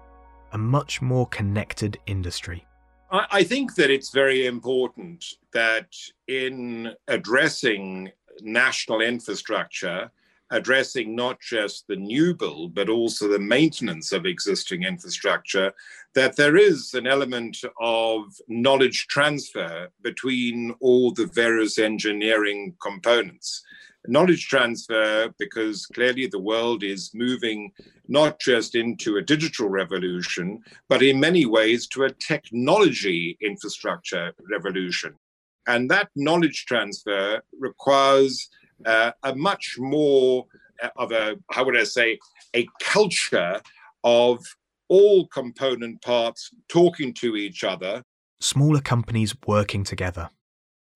a 0.53 0.57
much 0.57 1.01
more 1.01 1.27
connected 1.27 1.97
industry. 2.05 2.65
I 3.11 3.43
think 3.43 3.73
that 3.75 3.89
it's 3.89 4.11
very 4.11 4.45
important 4.45 5.25
that 5.51 5.87
in 6.27 6.93
addressing 7.07 8.11
national 8.43 9.02
infrastructure, 9.02 10.12
addressing 10.52 11.15
not 11.15 11.39
just 11.39 11.88
the 11.88 11.95
new 11.95 12.34
build, 12.34 12.73
but 12.73 12.89
also 12.89 13.28
the 13.28 13.39
maintenance 13.39 14.12
of 14.12 14.25
existing 14.25 14.84
infrastructure, 14.84 15.71
that 16.15 16.36
there 16.36 16.58
is 16.58 16.93
an 16.93 17.06
element 17.06 17.58
of 17.80 18.23
knowledge 18.47 19.08
transfer 19.08 19.89
between 20.02 20.73
all 20.80 21.12
the 21.12 21.28
various 21.28 21.78
engineering 21.78 22.75
components 22.82 23.63
knowledge 24.08 24.47
transfer 24.47 25.34
because 25.38 25.86
clearly 25.88 26.28
the 26.28 26.39
world 26.39 26.84
is 26.84 27.12
moving 27.13 27.71
not 28.08 28.39
just 28.39 28.75
into 28.75 29.17
a 29.17 29.21
digital 29.21 29.69
revolution, 29.69 30.63
but 30.88 31.04
in 31.04 31.19
many 31.19 31.45
ways 31.45 31.88
to 31.88 32.04
a 32.04 32.12
technology 32.13 33.38
infrastructure 33.41 34.34
revolution. 34.49 35.15
And 35.67 35.89
that 35.91 36.10
knowledge 36.15 36.65
transfer 36.65 37.41
requires 37.60 38.50
uh, 38.86 39.12
a 39.24 39.36
much 39.36 39.76
more 39.78 40.45
uh, 40.82 40.89
of 40.98 41.12
a, 41.12 41.36
how 41.52 41.65
would 41.65 41.78
I 41.78 41.84
say, 41.84 42.19
a 42.56 42.67
culture 42.82 43.62
of 44.04 44.43
all 44.88 45.28
component 45.28 46.02
parts 46.02 46.50
talking 46.67 47.13
to 47.15 47.36
each 47.36 47.63
other. 47.63 48.04
Smaller 48.39 48.82
companies 48.82 49.36
working 49.45 49.84
together. 49.84 50.30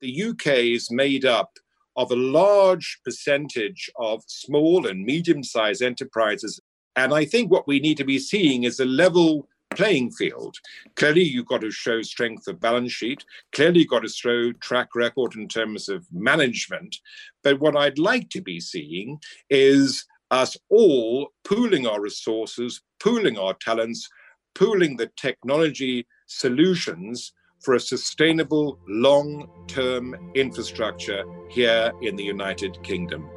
The 0.02 0.24
UK 0.24 0.48
is 0.48 0.90
made 0.92 1.26
up 1.26 1.52
of 1.96 2.12
a 2.12 2.16
large 2.16 3.00
percentage 3.06 3.90
of 3.98 4.24
small 4.28 4.88
and 4.88 5.06
medium 5.06 5.44
sized 5.44 5.82
enterprises. 5.82 6.60
And 6.96 7.14
I 7.14 7.26
think 7.26 7.52
what 7.52 7.68
we 7.68 7.80
need 7.80 7.98
to 7.98 8.04
be 8.04 8.20
seeing 8.20 8.64
is 8.64 8.80
a 8.80 8.86
level 8.86 9.48
playing 9.76 10.12
field. 10.12 10.58
Clearly, 10.96 11.24
you've 11.24 11.48
got 11.48 11.62
to 11.62 11.72
show 11.72 12.02
strength 12.02 12.48
of 12.48 12.60
balance 12.60 12.92
sheet. 12.92 13.24
Clearly, 13.52 13.80
you've 13.82 13.90
got 13.90 14.04
to 14.04 14.10
show 14.10 14.52
track 14.54 14.90
record 14.96 15.36
in 15.36 15.48
terms 15.48 15.90
of 15.90 16.06
management. 16.12 16.98
But 17.44 17.60
what 17.60 17.76
I'd 17.76 18.00
like 18.00 18.30
to 18.32 18.42
be 18.42 18.60
seeing 18.60 19.20
is 19.50 20.06
us 20.32 20.58
all 20.70 21.30
pooling 21.44 21.86
our 21.86 22.02
resources, 22.02 22.82
pooling 23.00 23.38
our 23.38 23.54
talents, 23.56 24.10
pooling 24.56 24.98
the 24.98 25.12
technology 25.16 26.08
solutions 26.28 27.34
for 27.64 27.76
a 27.76 27.80
sustainable 27.80 28.80
long 28.88 29.48
term 29.68 30.16
infrastructure 30.36 31.24
here 31.50 31.92
in 32.02 32.16
the 32.16 32.24
United 32.24 32.82
Kingdom. 32.84 33.30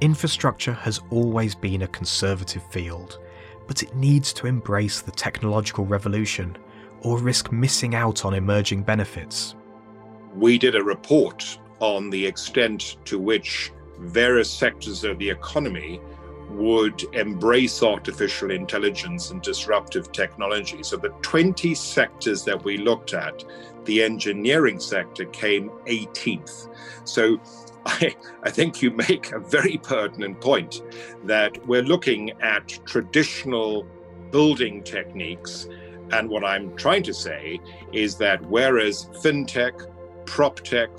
Infrastructure 0.00 0.72
has 0.72 1.00
always 1.10 1.54
been 1.54 1.82
a 1.82 1.88
conservative 1.88 2.62
field, 2.70 3.20
but 3.66 3.82
it 3.82 3.94
needs 3.94 4.32
to 4.34 4.46
embrace 4.46 5.00
the 5.00 5.10
technological 5.10 5.84
revolution 5.84 6.56
or 7.00 7.18
risk 7.18 7.52
missing 7.52 7.94
out 7.94 8.24
on 8.24 8.34
emerging 8.34 8.82
benefits. 8.82 9.54
We 10.34 10.58
did 10.58 10.74
a 10.74 10.82
report 10.82 11.58
on 11.80 12.10
the 12.10 12.26
extent 12.26 12.96
to 13.04 13.18
which 13.18 13.72
various 13.98 14.50
sectors 14.50 15.04
of 15.04 15.18
the 15.18 15.30
economy 15.30 16.00
would 16.50 17.02
embrace 17.14 17.82
artificial 17.82 18.50
intelligence 18.50 19.30
and 19.30 19.42
disruptive 19.42 20.12
technology. 20.12 20.82
So, 20.82 20.96
the 20.96 21.08
20 21.22 21.74
sectors 21.74 22.44
that 22.44 22.62
we 22.64 22.78
looked 22.78 23.14
at, 23.14 23.44
the 23.84 24.02
engineering 24.02 24.78
sector 24.78 25.24
came 25.26 25.70
18th. 25.86 26.68
So, 27.04 27.40
I, 27.86 28.14
I 28.42 28.50
think 28.50 28.82
you 28.82 28.90
make 28.90 29.32
a 29.32 29.38
very 29.38 29.78
pertinent 29.78 30.40
point 30.40 30.82
that 31.24 31.66
we're 31.66 31.82
looking 31.82 32.30
at 32.40 32.68
traditional 32.86 33.86
building 34.30 34.82
techniques. 34.82 35.68
And 36.12 36.28
what 36.28 36.44
I'm 36.44 36.74
trying 36.76 37.02
to 37.04 37.14
say 37.14 37.60
is 37.92 38.16
that 38.16 38.42
whereas 38.46 39.06
fintech, 39.22 39.90
prop 40.26 40.60
tech, 40.60 40.90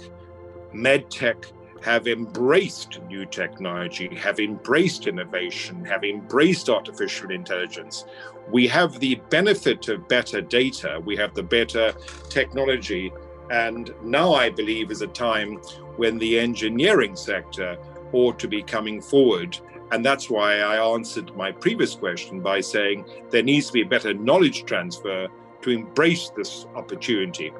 med 0.73 1.09
tech, 1.09 1.45
have 1.81 2.07
embraced 2.07 2.99
new 3.07 3.25
technology, 3.27 4.15
have 4.15 4.39
embraced 4.39 5.05
innovation, 5.05 5.85
have 5.85 6.03
embraced 6.03 6.67
artificial 6.67 7.29
intelligence. 7.29 8.05
We 8.49 8.67
have 8.67 8.99
the 8.99 9.15
benefit 9.29 9.87
of 9.89 10.07
better 10.07 10.41
data, 10.41 10.99
we 11.05 11.15
have 11.17 11.35
the 11.35 11.43
better 11.43 11.93
technology. 12.29 13.13
And 13.51 13.93
now 14.03 14.33
I 14.33 14.49
believe 14.49 14.89
is 14.89 15.03
a 15.03 15.07
time 15.07 15.61
when 15.97 16.17
the 16.17 16.39
engineering 16.39 17.15
sector 17.15 17.77
ought 18.12 18.39
to 18.39 18.47
be 18.47 18.62
coming 18.62 19.01
forward. 19.01 19.58
And 19.91 20.03
that's 20.03 20.29
why 20.29 20.60
I 20.60 20.93
answered 20.93 21.36
my 21.36 21.51
previous 21.51 21.95
question 21.95 22.41
by 22.41 22.62
saying 22.62 23.05
there 23.29 23.43
needs 23.43 23.67
to 23.67 23.73
be 23.73 23.84
better 23.84 24.13
knowledge 24.13 24.65
transfer 24.65 25.27
to 25.62 25.69
embrace 25.69 26.29
this 26.29 26.65
opportunity. 26.75 27.51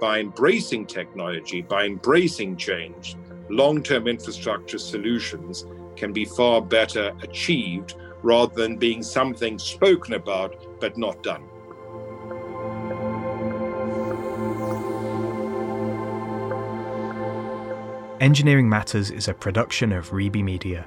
By 0.00 0.20
embracing 0.20 0.86
technology, 0.86 1.62
by 1.62 1.84
embracing 1.84 2.56
change, 2.56 3.16
long 3.48 3.82
term 3.82 4.06
infrastructure 4.06 4.78
solutions 4.78 5.66
can 5.96 6.12
be 6.12 6.24
far 6.24 6.62
better 6.62 7.12
achieved 7.22 7.94
rather 8.22 8.54
than 8.54 8.76
being 8.76 9.02
something 9.02 9.58
spoken 9.58 10.14
about 10.14 10.80
but 10.80 10.96
not 10.96 11.22
done. 11.22 11.49
Engineering 18.20 18.68
Matters 18.68 19.10
is 19.10 19.28
a 19.28 19.34
production 19.34 19.92
of 19.92 20.10
Reby 20.10 20.44
Media. 20.44 20.86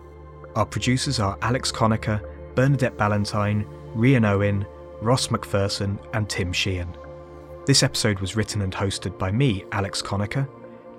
Our 0.55 0.67
producers 0.67 1.19
are 1.19 1.35
Alex 1.41 1.71
Conacher, 1.71 2.21
Bernadette 2.53 2.95
Ballantyne, 2.95 3.65
Rhian 3.95 4.23
Owen, 4.23 4.67
Ross 5.01 5.29
McPherson, 5.29 5.97
and 6.13 6.29
Tim 6.29 6.53
Sheehan. 6.53 6.95
This 7.65 7.81
episode 7.81 8.19
was 8.19 8.35
written 8.35 8.61
and 8.61 8.71
hosted 8.71 9.17
by 9.17 9.31
me, 9.31 9.65
Alex 9.71 9.99
Conacher, 9.99 10.47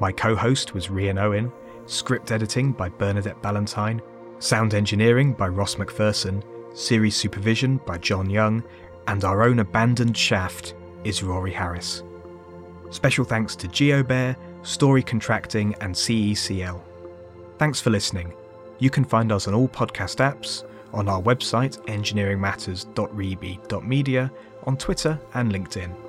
my 0.01 0.11
co 0.11 0.35
host 0.35 0.75
was 0.75 0.89
Rhian 0.89 1.23
Owen, 1.23 1.53
script 1.87 2.33
editing 2.33 2.73
by 2.73 2.89
Bernadette 2.89 3.41
Ballantyne, 3.41 4.03
sound 4.41 4.75
engineering 4.75 5.35
by 5.35 5.47
Ross 5.47 5.77
McPherson, 5.77 6.43
series 6.77 7.15
supervision 7.15 7.77
by 7.87 7.99
John 7.99 8.29
Young, 8.29 8.65
and 9.07 9.23
our 9.23 9.45
own 9.45 9.61
abandoned 9.61 10.17
shaft 10.17 10.75
is 11.05 11.23
Rory 11.23 11.53
Harris. 11.53 12.03
Special 12.91 13.25
thanks 13.25 13.55
to 13.55 13.69
GeoBear, 13.69 14.35
Story 14.65 15.03
Contracting, 15.03 15.75
and 15.81 15.95
CECL. 15.95 16.81
Thanks 17.59 17.81
for 17.81 17.91
listening. 17.91 18.33
You 18.79 18.91
can 18.91 19.05
find 19.05 19.31
us 19.31 19.47
on 19.47 19.55
all 19.55 19.69
podcast 19.69 20.17
apps, 20.17 20.65
on 20.93 21.09
our 21.09 21.23
website 21.23 21.79
engineeringmatters.reby.media, 21.87 24.33
on 24.65 24.77
Twitter 24.77 25.21
and 25.35 25.53
LinkedIn. 25.53 26.04